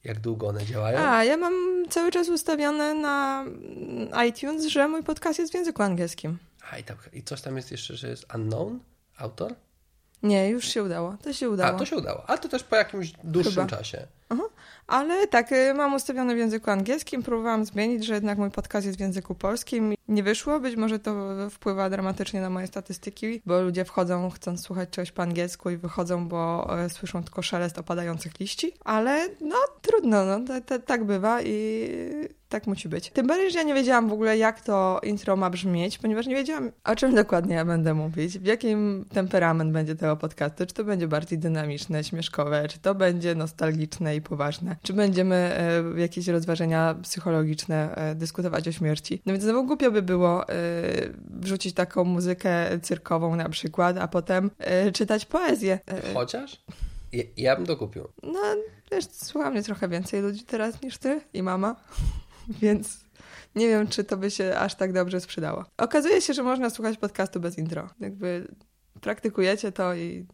[0.04, 1.00] jak długo one działają?
[1.00, 1.54] A, ja mam
[1.90, 3.46] cały czas ustawione na
[4.28, 6.38] iTunes, że mój podcast jest w języku angielskim.
[6.72, 8.80] A, i, tam, I coś tam jest jeszcze, że jest unknown
[9.18, 9.56] autor?
[10.24, 11.18] Nie, już się udało.
[11.24, 11.76] To się udało.
[11.76, 12.30] A, to się udało.
[12.30, 13.78] A to też po jakimś dłuższym Chyba.
[13.78, 14.08] czasie.
[14.88, 17.24] Ale tak, y, mam ustawione w języku angielskim.
[17.24, 19.94] Próbowałam zmienić, że jednak mój podcast jest w języku polskim.
[20.08, 21.14] Nie wyszło, być może to
[21.50, 26.28] wpływa dramatycznie na moje statystyki, bo ludzie wchodzą chcąc słuchać czegoś po angielsku i wychodzą,
[26.28, 28.74] bo e, słyszą tylko szelest opadających liści.
[28.86, 31.90] Ale no trudno, no, to, to, tak bywa i
[32.54, 33.10] tak musi być.
[33.10, 36.36] Tym bardziej, że ja nie wiedziałam w ogóle, jak to intro ma brzmieć, ponieważ nie
[36.36, 40.84] wiedziałam, o czym dokładnie ja będę mówić, w jakim temperament będzie tego podcastu, czy to
[40.84, 46.96] będzie bardziej dynamiczne, śmieszkowe, czy to będzie nostalgiczne i poważne, czy będziemy e, jakieś rozważenia
[47.02, 49.22] psychologiczne e, dyskutować o śmierci.
[49.26, 50.54] No więc znowu głupio by było e,
[51.30, 54.52] wrzucić taką muzykę cyrkową na przykład, a potem
[54.94, 55.80] czytać poezję.
[56.14, 56.64] Chociaż
[57.14, 58.08] ja, ja bym to kupił.
[58.24, 58.40] no,
[58.92, 61.76] wiesz, słucha mnie trochę więcej ludzi teraz niż ty i mama,
[62.62, 63.04] więc
[63.56, 65.66] nie wiem, czy to by się aż tak dobrze sprzedało.
[65.78, 67.90] Okazuje się, że można słuchać podcastu bez intro.
[68.00, 68.48] Jakby
[69.02, 70.26] praktykujecie to i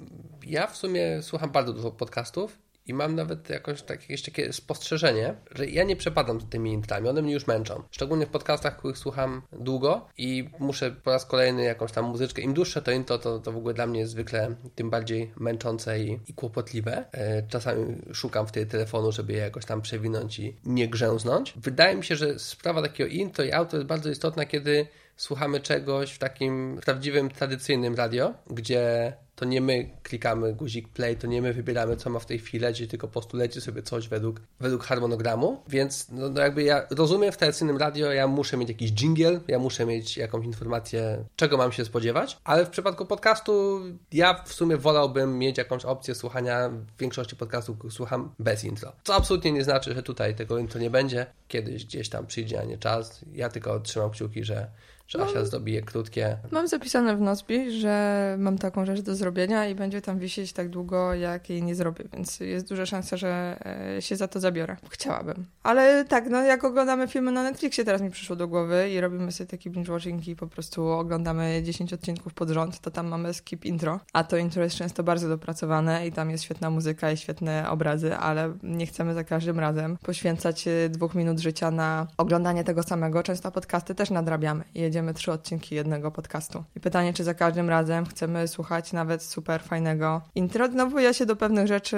[0.45, 5.35] Ja w sumie słucham bardzo dużo podcastów i mam nawet jakąś takie, jakieś takie spostrzeżenie,
[5.51, 7.83] że ja nie przepadam z tymi intrami, one mnie już męczą.
[7.91, 12.41] Szczególnie w podcastach, których słucham długo i muszę po raz kolejny jakąś tam muzyczkę.
[12.41, 15.99] Im dłuższe to intro, to, to w ogóle dla mnie jest zwykle tym bardziej męczące
[15.99, 17.05] i, i kłopotliwe.
[17.11, 21.53] E, Czasami szukam wtedy telefonu, żeby je jakoś tam przewinąć i nie grzęznąć.
[21.55, 26.11] Wydaje mi się, że sprawa takiego intro i auto jest bardzo istotna, kiedy słuchamy czegoś
[26.11, 31.53] w takim prawdziwym, tradycyjnym radio, gdzie to nie my klikamy guzik play, to nie my
[31.53, 34.83] wybieramy, co ma w tej chwili lecieć, tylko po prostu leci sobie coś według, według
[34.83, 35.63] harmonogramu.
[35.67, 39.59] Więc no, no jakby ja rozumiem w tradycyjnym radio, ja muszę mieć jakiś jingle, ja
[39.59, 44.77] muszę mieć jakąś informację, czego mam się spodziewać, ale w przypadku podcastu ja w sumie
[44.77, 48.91] wolałbym mieć jakąś opcję słuchania w większości podcastów, słucham bez intro.
[49.03, 51.25] Co absolutnie nie znaczy, że tutaj tego intro nie będzie.
[51.47, 53.25] Kiedyś gdzieś tam przyjdzie, a nie czas.
[53.33, 54.67] Ja tylko trzymam kciuki, że,
[55.07, 59.28] że Asia zrobi je krótkie, mam zapisane w Nozbi, że mam taką rzecz do zrobienia
[59.69, 63.59] i będzie tam wisieć tak długo, jak jej nie zrobię, więc jest duża szansa, że
[63.97, 64.77] e, się za to zabiorę.
[64.89, 65.45] Chciałabym.
[65.63, 69.31] Ale tak, no jak oglądamy filmy na Netflixie, teraz mi przyszło do głowy i robimy
[69.31, 73.65] sobie taki binge-watching i po prostu oglądamy 10 odcinków pod rząd, to tam mamy skip
[73.65, 77.69] intro, a to intro jest często bardzo dopracowane i tam jest świetna muzyka i świetne
[77.69, 82.83] obrazy, ale nie chcemy za każdym razem poświęcać e, dwóch minut życia na oglądanie tego
[82.83, 83.23] samego.
[83.23, 86.63] Często podcasty też nadrabiamy jedziemy trzy odcinki jednego podcastu.
[86.75, 90.67] I pytanie, czy za każdym razem chcemy słuchać nawet super fajnego intro.
[90.71, 91.97] Znowu ja się do pewnych rzeczy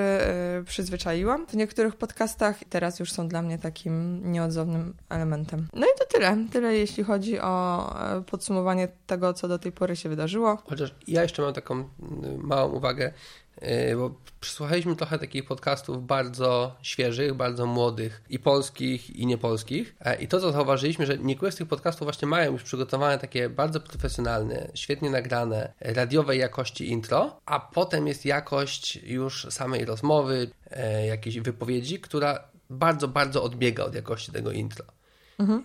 [0.60, 1.48] y, przyzwyczaiłam.
[1.48, 5.68] W niektórych podcastach teraz już są dla mnie takim nieodzownym elementem.
[5.74, 6.38] No i to tyle.
[6.52, 10.58] Tyle jeśli chodzi o e, podsumowanie tego, co do tej pory się wydarzyło.
[10.66, 11.88] Chociaż ja jeszcze mam taką mm,
[12.44, 13.14] małą uwagę,
[13.97, 19.95] bo przysłuchaliśmy trochę takich podcastów bardzo świeżych, bardzo młodych i polskich, i niepolskich.
[20.00, 23.50] E, I to, co zauważyliśmy, że niektóre z tych podcastów właśnie mają już przygotowane takie
[23.50, 31.06] bardzo profesjonalne, świetnie nagrane, radiowej jakości intro, a potem jest jakość już samej rozmowy, e,
[31.06, 34.86] jakiejś wypowiedzi, która bardzo, bardzo odbiega od jakości tego intro.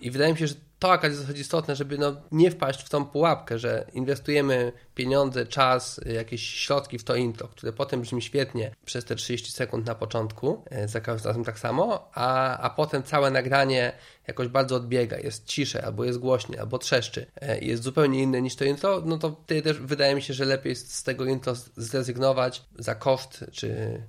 [0.01, 2.89] I wydaje mi się, że to akurat jest dosyć istotne, żeby no, nie wpaść w
[2.89, 8.71] tą pułapkę, że inwestujemy pieniądze, czas, jakieś środki w to intro, które potem brzmi świetnie
[8.85, 13.03] przez te 30 sekund na początku, e, za każdym razem tak samo, a, a potem
[13.03, 13.93] całe nagranie
[14.27, 18.55] jakoś bardzo odbiega, jest cisze, albo jest głośniej, albo trzeszczy, e, jest zupełnie inne niż
[18.55, 22.65] to intro, no to wtedy też wydaje mi się, że lepiej z tego intro zrezygnować
[22.79, 24.01] za koszt, czy,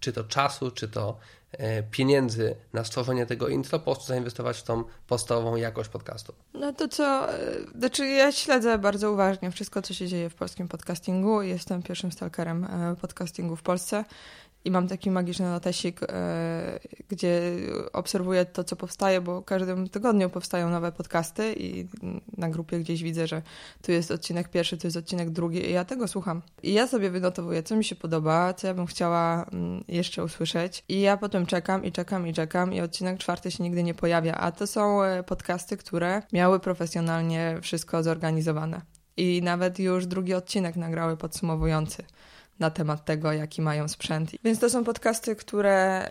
[0.00, 1.18] czy to czasu, czy to
[1.90, 6.32] pieniędzy na stworzenie tego intro, po prostu zainwestować w tą podstawową jakość podcastu.
[6.54, 7.38] No to co, e,
[7.78, 11.42] znaczy ja śledzę bardzo uważnie wszystko, co się dzieje w polskim podcastingu.
[11.42, 14.04] Jestem pierwszym stalkerem e, podcastingu w Polsce
[14.66, 17.40] i mam taki magiczny notesik, e, gdzie
[17.92, 21.88] obserwuję to, co powstaje, bo każdym tygodniu powstają nowe podcasty i
[22.36, 23.42] na grupie gdzieś widzę, że
[23.82, 26.42] tu jest odcinek pierwszy, tu jest odcinek drugi i ja tego słucham.
[26.62, 30.84] I ja sobie wynotowuję, co mi się podoba, co ja bym chciała mm, jeszcze usłyszeć
[30.88, 34.34] i ja potem czekam i czekam i czekam i odcinek czwarty się nigdy nie pojawia,
[34.34, 38.80] a to są e, podcasty, które miały profesjonalnie wszystko zorganizowane.
[39.16, 42.04] I nawet już drugi odcinek nagrały podsumowujący
[42.58, 44.30] na temat tego, jaki mają sprzęt.
[44.44, 46.08] Więc to są podcasty, które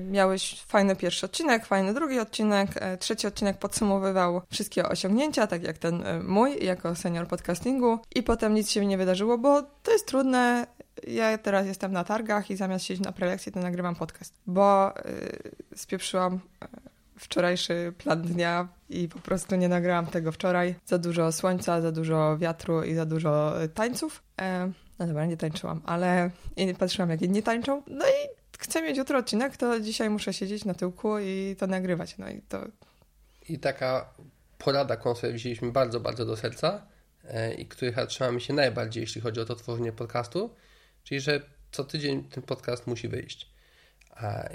[0.00, 2.70] y, miały fajny pierwszy odcinek, fajny drugi odcinek.
[2.74, 7.98] E, trzeci odcinek podsumowywał wszystkie osiągnięcia, tak jak ten y, mój, jako senior podcastingu.
[8.14, 10.66] I potem nic się nie wydarzyło, bo to jest trudne.
[11.06, 14.92] Ja teraz jestem na targach i zamiast siedzieć na prelekcji, to nagrywam podcast, bo
[15.76, 16.40] spieprzyłam
[17.18, 20.74] wczorajszy plan dnia i po prostu nie nagrałam tego wczoraj.
[20.86, 24.22] Za dużo słońca, za dużo wiatru i za dużo tańców.
[24.40, 26.30] E, no dobra, nie tańczyłam, ale
[26.78, 27.82] patrzyłam, jak inni tańczą.
[27.86, 28.28] No i
[28.58, 32.18] chcę mieć jutro odcinek, to dzisiaj muszę siedzieć na tyłku i to nagrywać.
[32.18, 32.64] No i to.
[33.48, 34.14] I taka
[34.58, 36.86] porada, którą sobie wzięliśmy bardzo, bardzo do serca
[37.24, 40.54] e, i której trzymamy się najbardziej, jeśli chodzi o to tworzenie podcastu,
[41.04, 41.40] czyli że
[41.72, 43.57] co tydzień ten podcast musi wyjść.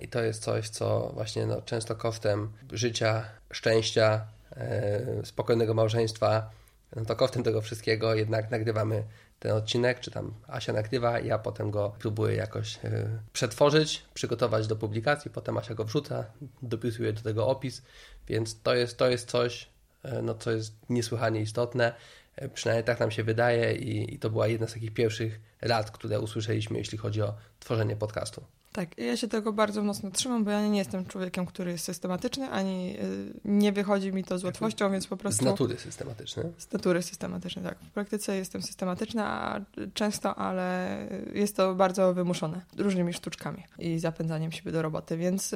[0.02, 4.26] I to jest coś, co właśnie no, często kosztem życia, szczęścia,
[4.58, 6.49] e, spokojnego małżeństwa,
[6.95, 9.04] no to kosztem tego wszystkiego jednak nagrywamy
[9.39, 14.76] ten odcinek, czy tam Asia nagrywa, ja potem go próbuję jakoś e, przetworzyć, przygotować do
[14.76, 16.26] publikacji, potem Asia go wrzuca,
[16.62, 17.82] dopisuje do tego opis,
[18.28, 19.69] więc to jest, to jest coś,
[20.04, 21.93] e, no, co jest niesłychanie istotne,
[22.54, 26.19] przynajmniej tak nam się wydaje i, i to była jedna z takich pierwszych rad, które
[26.19, 28.43] usłyszeliśmy, jeśli chodzi o tworzenie podcastu.
[28.74, 32.50] Tak, ja się tego bardzo mocno trzymam, bo ja nie jestem człowiekiem, który jest systematyczny,
[32.50, 35.44] ani y, nie wychodzi mi to z łatwością, więc po prostu...
[35.44, 36.52] Z natury systematyczny.
[36.58, 37.80] Z natury systematyczny, tak.
[37.80, 39.62] W praktyce jestem systematyczna
[39.94, 40.98] często, ale
[41.34, 45.56] jest to bardzo wymuszone różnymi sztuczkami i zapędzaniem siebie do roboty, więc...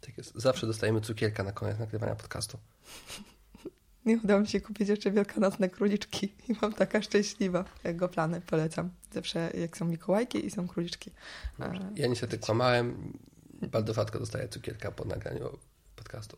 [0.00, 0.32] Tak jest.
[0.34, 2.58] Zawsze dostajemy cukierka na koniec nagrywania podcastu.
[4.08, 7.64] Nie udało mi się kupić jeszcze wielkanocne króliczki i mam taka szczęśliwa.
[7.94, 8.90] Go plany polecam.
[9.12, 11.10] Zawsze jak są Mikołajki i są króliczki.
[11.94, 13.18] Ja niestety kłamałem.
[13.62, 15.58] Bardzo rzadko dostaję cukierka po nagraniu
[15.96, 16.36] podcastu.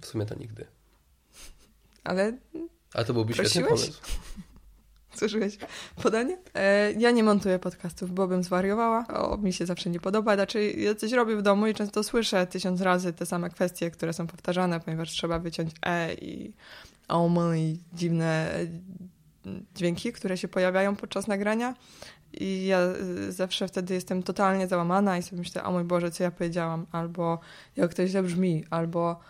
[0.00, 0.66] W sumie to nigdy.
[2.04, 2.38] Ale...
[2.94, 4.00] Ale to byłby świetny pomysł.
[5.16, 5.58] Słyszałeś
[6.02, 6.38] podanie?
[6.54, 9.06] E, ja nie montuję podcastów, bo bym zwariowała.
[9.08, 10.34] O, mi się zawsze nie podoba.
[10.34, 14.12] Znaczy, ja coś robię w domu i często słyszę tysiąc razy te same kwestie, które
[14.12, 16.52] są powtarzane, ponieważ trzeba wyciąć e i
[17.08, 18.66] om i dziwne e,
[19.74, 21.74] dźwięki, które się pojawiają podczas nagrania.
[22.32, 26.24] I ja e, zawsze wtedy jestem totalnie załamana i sobie myślę, o mój Boże, co
[26.24, 27.38] ja powiedziałam, albo
[27.76, 29.20] jak to źle brzmi, albo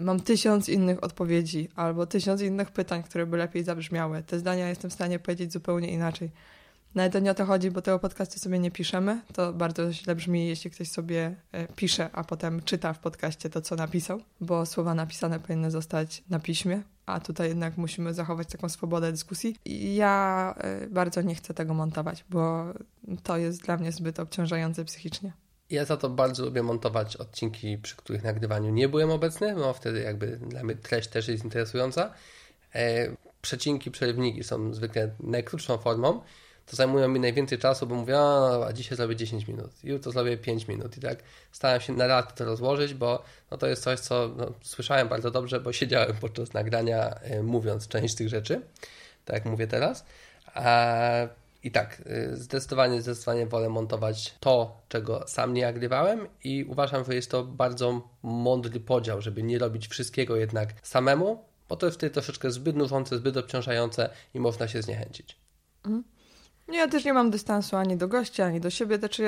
[0.00, 4.22] mam tysiąc innych odpowiedzi albo tysiąc innych pytań, które by lepiej zabrzmiały.
[4.22, 6.30] Te zdania jestem w stanie powiedzieć zupełnie inaczej.
[6.94, 9.20] Nawet to nie o to chodzi, bo tego podcastu sobie nie piszemy.
[9.32, 13.60] To bardzo źle brzmi, jeśli ktoś sobie e, pisze, a potem czyta w podcaście to,
[13.60, 18.68] co napisał, bo słowa napisane powinny zostać na piśmie, a tutaj jednak musimy zachować taką
[18.68, 19.56] swobodę dyskusji.
[19.64, 22.64] I ja e, bardzo nie chcę tego montować, bo
[23.22, 25.32] to jest dla mnie zbyt obciążające psychicznie.
[25.70, 30.00] Ja za to bardzo lubię montować odcinki, przy których nagrywaniu nie byłem obecny, bo wtedy
[30.00, 32.12] jakby dla mnie treść też jest interesująca.
[32.74, 33.08] E,
[33.42, 36.20] przecinki, przerywniki są zwykle najkrótszą formą.
[36.66, 40.68] To zajmują mi najwięcej czasu, bo mówię, a, dzisiaj zrobię 10 minut, jutro zrobię 5
[40.68, 41.18] minut i tak
[41.52, 45.30] starałem się na lat to rozłożyć, bo no, to jest coś, co no, słyszałem bardzo
[45.30, 48.60] dobrze, bo siedziałem podczas nagrania e, mówiąc część tych rzeczy,
[49.24, 50.04] tak jak mówię teraz.
[50.54, 51.02] A
[51.66, 52.02] i tak,
[52.32, 57.44] y, zdecydowanie, zdecydowanie wolę montować to, czego sam nie nagrywałem i uważam, że jest to
[57.44, 62.76] bardzo mądry podział, żeby nie robić wszystkiego jednak samemu, bo to jest wtedy troszeczkę zbyt
[62.76, 65.36] nużące, zbyt obciążające i można się zniechęcić.
[65.84, 66.04] Mhm.
[66.72, 69.20] Ja też nie mam dystansu ani do gościa, ani do siebie, też,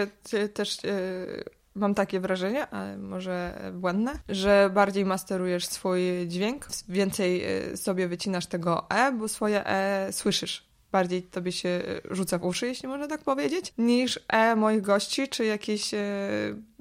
[0.55, 7.77] też yy, mam takie wrażenie, ale może błędne, że bardziej masterujesz swój dźwięk, więcej y,
[7.77, 12.89] sobie wycinasz tego E, bo swoje E słyszysz bardziej tobie się rzuca w uszy, jeśli
[12.89, 15.99] można tak powiedzieć, niż e moich gości, czy jakieś e,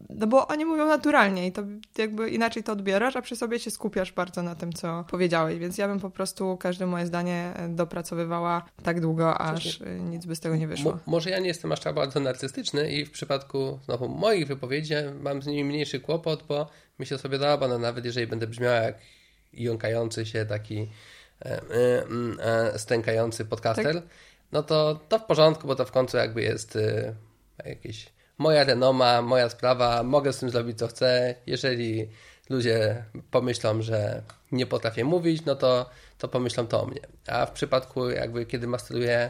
[0.10, 1.64] no bo oni mówią naturalnie i to
[1.98, 5.78] jakby inaczej to odbierasz, a przy sobie się skupiasz bardzo na tym, co powiedziałeś, więc
[5.78, 10.56] ja bym po prostu każde moje zdanie dopracowywała tak długo, aż nic by z tego
[10.56, 10.92] nie wyszło.
[10.92, 14.94] Mo może ja nie jestem aż tak bardzo narcystyczny i w przypadku znowu moich wypowiedzi
[15.22, 16.70] mam z nimi mniejszy kłopot, bo
[17.00, 18.96] myślę sobie, dobra, no nawet jeżeli będę brzmiał jak
[19.54, 21.17] jąkający się taki e, e, e,
[22.78, 24.04] stękający podcaster, tak?
[24.52, 27.16] no to, to w porządku, bo to w końcu jakby jest e,
[27.66, 31.36] jakieś moja renoma, moja sprawa, mogę z tym zrobić co chcę.
[31.46, 32.10] Jeżeli
[32.50, 34.22] ludzie pomyślą, że
[34.52, 37.02] nie potrafię mówić, no to, to pomyślą to o mnie.
[37.28, 39.30] A w przypadku jakby kiedy masteruję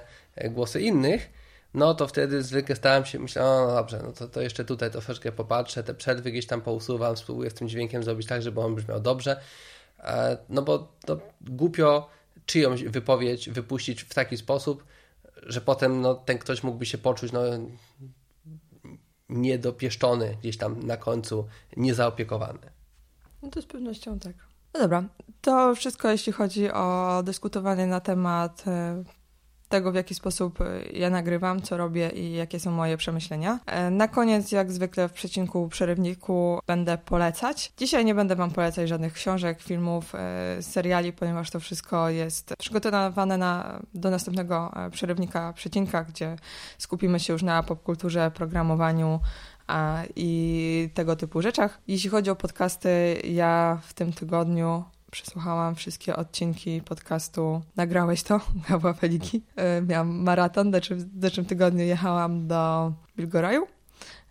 [0.50, 1.30] głosy innych,
[1.74, 5.32] no to wtedy zwykle starałem się, myślę, no dobrze, no to, to jeszcze tutaj troszeczkę
[5.32, 9.00] popatrzę, te przerwy gdzieś tam pousuwam, spróbuję z tym dźwiękiem zrobić tak, żeby on brzmiał
[9.00, 9.42] dobrze, e,
[10.50, 12.10] no bo to głupio
[12.46, 14.84] czyjąś wypowiedź wypuścić w taki sposób,
[15.44, 17.42] że potem no, ten ktoś mógłby się poczuć no,
[19.30, 22.60] niedopieszczony gdzieś tam na końcu, niezaopiekowany.
[23.42, 24.34] No to z pewnością tak.
[24.74, 25.04] No dobra,
[25.42, 29.04] to wszystko jeśli chodzi o dyskutowanie na temat e,
[29.70, 33.60] tego, w jaki sposób e, ja nagrywam, co robię i jakie są moje przemyślenia.
[33.66, 37.72] E, na koniec, jak zwykle w przecinku przerywniku, będę polecać.
[37.78, 43.38] Dzisiaj nie będę Wam polecać żadnych książek, filmów, e, seriali, ponieważ to wszystko jest przygotowane
[43.38, 46.36] na, do następnego przerywnika przecinka, gdzie
[46.78, 49.20] skupimy się już na popkulturze, programowaniu,
[49.68, 51.80] a, i tego typu rzeczach.
[51.88, 54.84] Jeśli chodzi o podcasty, ja w tym tygodniu
[55.22, 58.42] przesłuchałam wszystkie odcinki podcastu Nagrałeś to?
[58.70, 59.42] Gabła Feliki.
[59.56, 63.68] E, miałam maraton, w zeszłym tygodniu jechałam do Wilgoraju.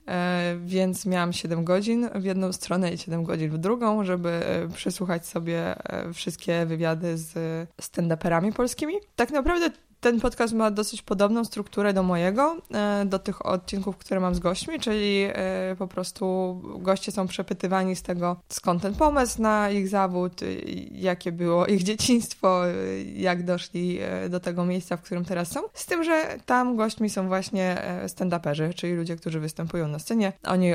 [0.09, 4.69] E, więc miałam 7 godzin w jedną stronę i 7 godzin w drugą, żeby e,
[4.69, 5.75] przesłuchać sobie
[6.15, 7.35] wszystkie wywiady z
[7.83, 8.95] stand-uperami polskimi.
[9.17, 9.71] Tak naprawdę
[10.01, 14.39] ten podcast ma dosyć podobną strukturę do mojego, e, do tych odcinków, które mam z
[14.39, 16.27] gośćmi, czyli e, po prostu
[16.79, 20.41] goście są przepytywani z tego, skąd ten pomysł na ich zawód,
[20.93, 22.63] jakie było ich dzieciństwo,
[23.15, 25.61] jak doszli e, do tego miejsca, w którym teraz są.
[25.75, 30.33] Z tym, że tam gośćmi są właśnie stand-uperzy, czyli ludzie, którzy występują na scenie.
[30.47, 30.73] Oni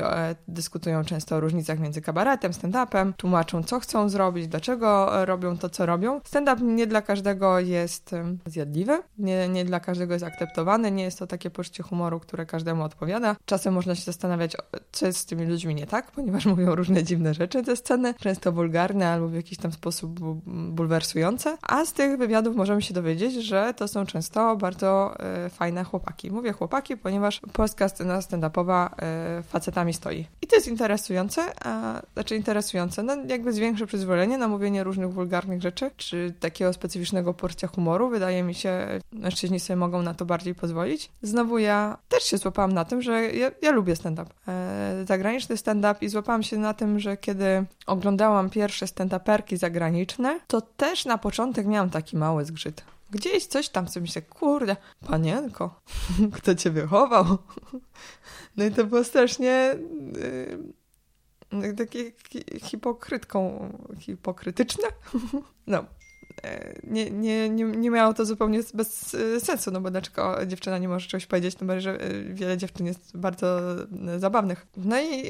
[0.48, 5.86] dyskutują często o różnicach między kabaretem, stand-upem, tłumaczą, co chcą zrobić, dlaczego robią to, co
[5.86, 6.20] robią.
[6.24, 8.10] Stand-up nie dla każdego jest
[8.46, 12.82] zjadliwy, nie, nie dla każdego jest akceptowany, nie jest to takie poczucie humoru, które każdemu
[12.82, 13.36] odpowiada.
[13.44, 14.56] Czasem można się zastanawiać,
[14.92, 18.52] co jest z tymi ludźmi nie tak, ponieważ mówią różne dziwne rzeczy te sceny, często
[18.52, 20.20] wulgarne albo w jakiś tam sposób
[20.70, 25.84] bulwersujące, a z tych wywiadów możemy się dowiedzieć, że to są często bardzo e, fajne
[25.84, 26.30] chłopaki.
[26.30, 30.26] Mówię chłopaki, ponieważ polska scena stand-upowa e, facetami stoi.
[30.42, 35.62] I to jest interesujące, a, znaczy interesujące, no jakby zwiększy przyzwolenie na mówienie różnych wulgarnych
[35.62, 40.54] rzeczy, czy takiego specyficznego poczucia humoru, wydaje mi się mężczyźni sobie mogą na to bardziej
[40.54, 41.10] pozwolić.
[41.22, 44.30] Znowu ja też się złapałam na tym, że ja, ja lubię stand-up.
[44.48, 50.60] E, zagraniczny stand-up i złapałam się na tym, że kiedy oglądałam pierwsze stand-uperki zagraniczne, to
[50.60, 52.84] też na początek miałam taki mały zgrzyt.
[53.10, 54.76] Gdzieś coś tam sobie myślę, kurde,
[55.06, 55.80] panienko,
[56.36, 57.24] kto cię wychował?
[58.56, 59.74] No i to było strasznie
[61.52, 62.12] yy, takie
[62.62, 64.88] hipokrytką, hipokrytyczne.
[65.66, 65.84] No,
[66.84, 70.88] nie, nie, nie, nie miało to zupełnie bez e, sensu, no bo dlaczego dziewczyna nie
[70.88, 74.66] może czegoś powiedzieć, no bo że e, wiele dziewczyn jest bardzo e, zabawnych.
[74.76, 75.24] No i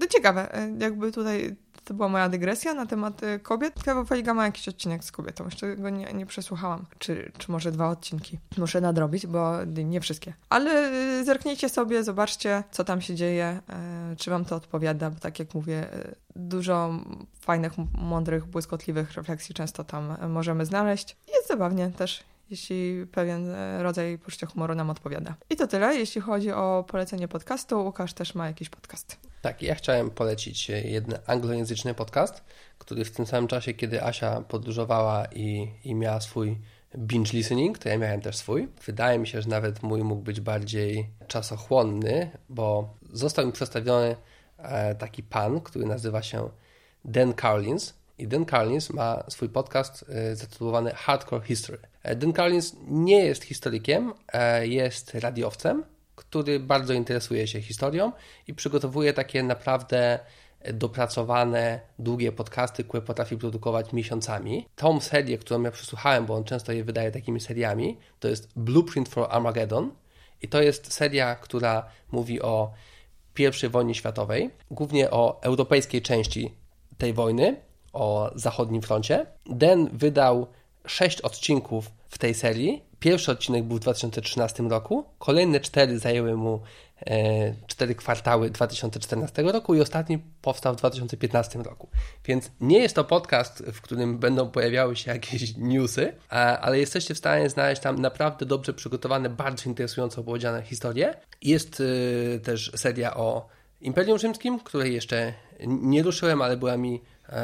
[0.00, 0.48] to ciekawe,
[0.78, 1.56] jakby tutaj
[1.86, 3.82] to była moja dygresja na temat kobiet.
[3.82, 6.86] Kawa Feliga ma jakiś odcinek z kobietą, jeszcze go nie, nie przesłuchałam.
[6.98, 8.38] Czy, czy może dwa odcinki.
[8.58, 10.34] Muszę nadrobić, bo nie wszystkie.
[10.48, 10.90] Ale
[11.24, 13.60] zerknijcie sobie, zobaczcie, co tam się dzieje,
[14.16, 15.86] czy wam to odpowiada, bo tak jak mówię,
[16.36, 16.90] dużo
[17.40, 21.16] fajnych, mądrych, błyskotliwych refleksji często tam możemy znaleźć.
[21.34, 23.46] Jest zabawnie też, jeśli pewien
[23.78, 25.34] rodzaj poczucia humoru nam odpowiada.
[25.50, 27.84] I to tyle, jeśli chodzi o polecenie podcastu.
[27.84, 29.25] Łukasz też ma jakiś podcast.
[29.46, 32.44] Tak, ja chciałem polecić jeden anglojęzyczny podcast,
[32.78, 36.58] który w tym samym czasie, kiedy Asia podróżowała i, i miała swój
[36.98, 38.68] binge listening, to ja miałem też swój.
[38.86, 44.16] Wydaje mi się, że nawet mój mógł być bardziej czasochłonny, bo został mi przedstawiony
[44.58, 46.48] E, taki pan, który nazywa się
[47.04, 47.94] Dan Carlins.
[48.18, 51.78] I Dan Carlins ma swój podcast e, zatytułowany Hardcore History.
[52.02, 54.12] E, Dan Carlins nie jest historykiem,
[54.62, 55.84] jest radiowcem,
[56.16, 58.12] który bardzo interesuje się historią
[58.46, 60.18] i przygotowuje takie naprawdę
[60.74, 64.66] dopracowane, długie podcasty, które potrafi produkować miesiącami.
[64.76, 69.08] Tą serię, którą ja przesłuchałem, bo on często je wydaje takimi seriami, to jest Blueprint
[69.08, 69.90] for Armageddon.
[70.42, 72.72] I to jest seria, która mówi o
[73.38, 76.54] i wojnie światowej, głównie o europejskiej części
[76.98, 77.56] tej wojny,
[77.92, 79.26] o zachodnim froncie.
[79.46, 80.46] Den wydał
[80.86, 82.82] sześć odcinków w tej serii.
[83.06, 86.60] Pierwszy odcinek był w 2013 roku, kolejne cztery zajęły mu
[87.66, 91.88] cztery kwartały 2014 roku i ostatni powstał w 2015 roku.
[92.24, 96.12] Więc nie jest to podcast, w którym będą pojawiały się jakieś newsy,
[96.60, 101.14] ale jesteście w stanie znaleźć tam naprawdę dobrze przygotowane, bardzo interesująco opowiedziane historie.
[101.42, 101.82] Jest
[102.42, 103.48] też seria o
[103.80, 105.32] Imperium Rzymskim, której jeszcze
[105.66, 107.00] nie ruszyłem, ale była mi e,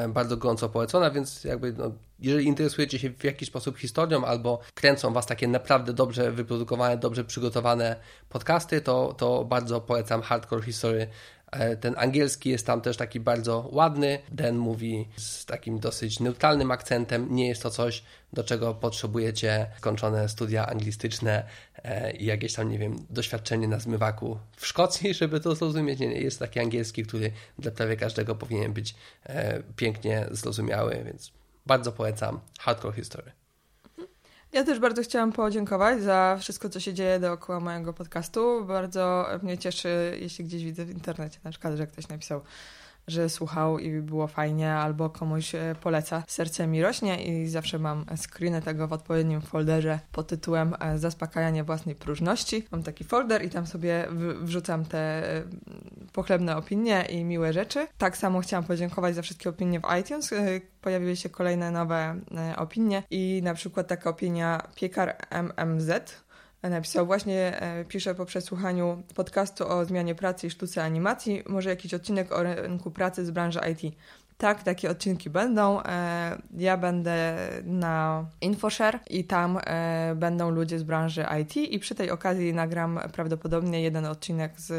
[0.09, 5.12] bardzo gorąco polecona, więc jakby no, jeżeli interesujecie się w jakiś sposób historią albo kręcą
[5.12, 7.97] Was takie naprawdę dobrze wyprodukowane, dobrze przygotowane
[8.28, 11.09] podcasty, to, to bardzo polecam Hardcore History
[11.41, 11.41] E,
[11.80, 14.18] ten angielski jest tam też taki bardzo ładny.
[14.30, 17.34] Den mówi z takim dosyć neutralnym akcentem.
[17.34, 21.44] Nie jest to coś, do czego potrzebujecie skończone studia anglistyczne
[21.84, 26.00] e, i jakieś tam, nie wiem, doświadczenie na zmywaku w Szkocji, żeby to zrozumieć.
[26.00, 28.94] Nie, jest taki angielski, który dla prawie każdego powinien być
[29.24, 31.32] e, pięknie zrozumiały, więc
[31.66, 33.41] bardzo polecam Hardcore History.
[34.53, 38.64] Ja też bardzo chciałam podziękować za wszystko, co się dzieje dookoła mojego podcastu.
[38.64, 42.40] Bardzo mnie cieszy, jeśli gdzieś widzę w internecie, na przykład, że ktoś napisał
[43.09, 46.22] że słuchał i było fajnie, albo komuś e, poleca.
[46.26, 51.64] Serce mi rośnie i zawsze mam screeny tego w odpowiednim folderze pod tytułem e, Zaspokajanie
[51.64, 52.64] własnej próżności.
[52.72, 54.09] Mam taki folder i tam sobie
[54.40, 55.42] wrzucam te e,
[56.12, 57.86] pochlebne opinie i miłe rzeczy.
[57.98, 60.30] Tak samo chciałam podziękować za wszystkie opinie w iTunes.
[60.80, 62.20] Pojawiły się kolejne nowe
[62.57, 66.22] opinie i na przykład taka opinia Piekar MMZ
[66.70, 71.94] napisał właśnie, e, pisze po przesłuchaniu podcastu o zmianie pracy i sztuce animacji, może jakiś
[71.94, 73.94] odcinek o rynku pracy z branży IT.
[74.39, 75.83] Tak, takie odcinki będą.
[75.83, 81.95] E, ja będę na InfoShare i tam e, będą ludzie z branży IT i przy
[81.95, 84.72] tej okazji nagram prawdopodobnie jeden odcinek z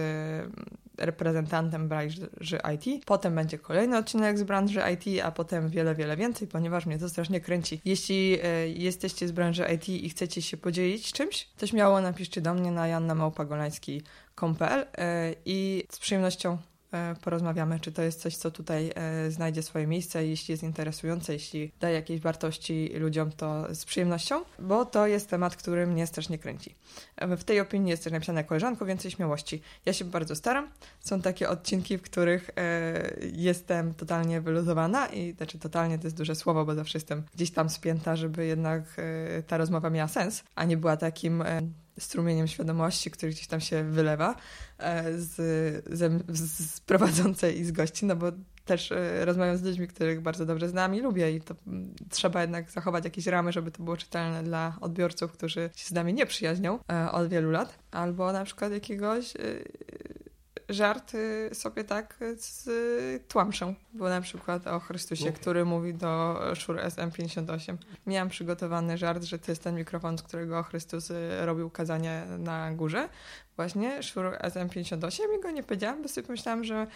[0.97, 2.29] reprezentantem branży
[2.75, 3.05] IT.
[3.05, 7.09] Potem będzie kolejny odcinek z branży IT, a potem wiele, wiele więcej, ponieważ mnie to
[7.09, 7.81] strasznie kręci.
[7.85, 12.53] Jeśli e, jesteście z branży IT i chcecie się podzielić czymś, to śmiało napiszcie do
[12.53, 14.85] mnie na jannamałpagolański.pl
[15.45, 16.57] i z przyjemnością
[17.21, 21.71] porozmawiamy, czy to jest coś, co tutaj e, znajdzie swoje miejsce, jeśli jest interesujące, jeśli
[21.79, 26.75] daje jakieś wartości ludziom, to z przyjemnością, bo to jest temat, który mnie strasznie kręci.
[27.15, 29.61] E, w tej opinii jest też napisane koleżanko, więcej śmiałości.
[29.85, 30.69] Ja się bardzo staram.
[30.99, 32.49] Są takie odcinki, w których
[33.33, 37.69] jestem totalnie wyluzowana i znaczy totalnie to jest duże słowo, bo zawsze jestem gdzieś tam
[37.69, 38.83] spięta, żeby jednak
[39.47, 41.43] ta rozmowa miała sens, a nie była takim
[41.99, 44.35] strumieniem świadomości, który gdzieś tam się wylewa
[44.77, 45.35] e, z,
[45.89, 46.41] z,
[46.73, 48.31] z prowadzącej i z gości, no bo
[48.65, 52.41] też e, rozmawiam z ludźmi, których bardzo dobrze znam i lubię i to mm, trzeba
[52.41, 56.25] jednak zachować jakieś ramy, żeby to było czytelne dla odbiorców, którzy się z nami nie
[56.25, 59.33] przyjaźnią e, od wielu lat, albo na przykład jakiegoś
[60.69, 61.11] żart
[61.53, 62.17] sobie tak
[63.27, 67.77] tłamszę, bo na przykład o Chrystusie, który mówi do Shure SM58.
[68.05, 72.71] Miałam przygotowany żart, że to jest ten mikrofon, z którego Chrystus y, robił kazanie na
[72.71, 73.09] górze.
[73.55, 76.87] Właśnie Shure SM58 i go nie powiedziałam, bo sobie pomyślałam, że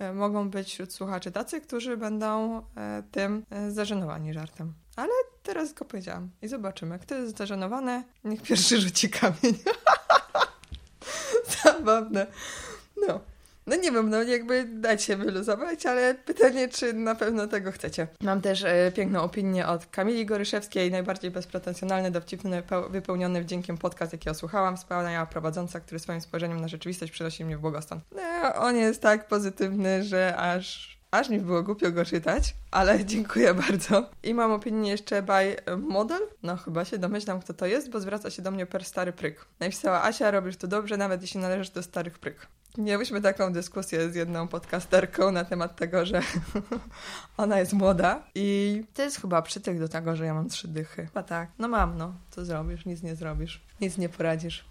[0.00, 2.62] y, mogą być wśród słuchaczy tacy, którzy będą y,
[3.10, 4.72] tym zażenowani żartem.
[4.96, 5.12] Ale
[5.42, 6.98] teraz go powiedziałam i zobaczymy.
[6.98, 9.54] Kto jest zażenowany, niech pierwszy rzuci kamień.
[11.64, 12.26] Zabawne.
[13.08, 13.20] No.
[13.66, 18.06] No nie wiem, no jakby dać się wyluzować, ale pytanie, czy na pewno tego chcecie.
[18.22, 24.30] Mam też e, piękną opinię od Kamili Goryszewskiej, najbardziej bezpretensjonalny, dowcipny, wypełniony wdziękiem podcast, jaki
[24.30, 28.00] osłuchałam, wspaniała prowadząca, który swoim spojrzeniem na rzeczywistość przynosi mnie w błogostan.
[28.12, 33.54] No, on jest tak pozytywny, że aż aż mi było głupio go czytać, ale dziękuję
[33.54, 34.10] bardzo.
[34.22, 36.20] I mam opinię jeszcze by Model.
[36.42, 39.46] No chyba się domyślam, kto to jest, bo zwraca się do mnie per stary pryk.
[39.60, 42.46] Napisała Asia, robisz to dobrze, nawet jeśli należysz do starych pryk.
[42.78, 46.20] Miałyśmy taką dyskusję z jedną podcasterką na temat tego, że
[47.36, 51.08] ona jest młoda i to jest chyba przytyk do tego, że ja mam trzy dychy.
[51.14, 52.14] A tak, no mam, no.
[52.30, 52.86] Co zrobisz?
[52.86, 53.60] Nic nie zrobisz.
[53.80, 54.64] Nic nie poradzisz.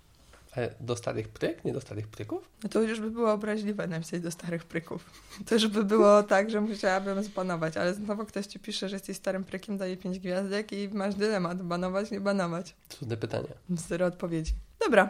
[0.56, 1.66] Ale do starych pryk?
[1.66, 2.50] Nie do starych pryków?
[2.64, 5.06] No to już by było obraźliwe napisać do starych pryków.
[5.46, 9.18] To już by było tak, że musiałabym zbanować, ale znowu ktoś ci pisze, że jesteś
[9.18, 12.76] starym prykiem, daje pięć gwiazdek i masz dylemat, banować, nie banować.
[12.90, 13.48] Trudne pytanie.
[13.70, 14.54] Zero odpowiedzi.
[14.80, 15.10] Dobra,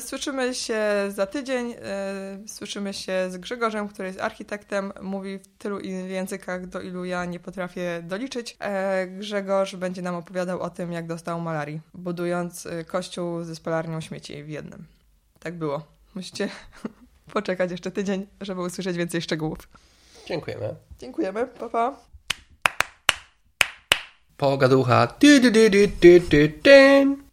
[0.00, 1.74] słyszymy się za tydzień.
[1.82, 4.92] E, słyszymy się z Grzegorzem, który jest architektem.
[5.02, 8.56] Mówi w tylu językach, do ilu ja nie potrafię doliczyć.
[8.60, 14.00] E, Grzegorz będzie nam opowiadał o tym, jak dostał malarii, budując e, kościół ze spalarnią
[14.00, 14.84] śmieci w jednym.
[15.40, 15.82] Tak było.
[16.14, 16.48] Musicie
[17.32, 19.58] poczekać jeszcze tydzień, żeby usłyszeć więcej szczegółów.
[20.26, 20.74] Dziękujemy.
[20.98, 21.46] Dziękujemy.
[21.46, 21.96] Pa, pa.
[24.36, 25.06] Pogaducha.
[25.06, 27.29] Du, du, du, du, du, du.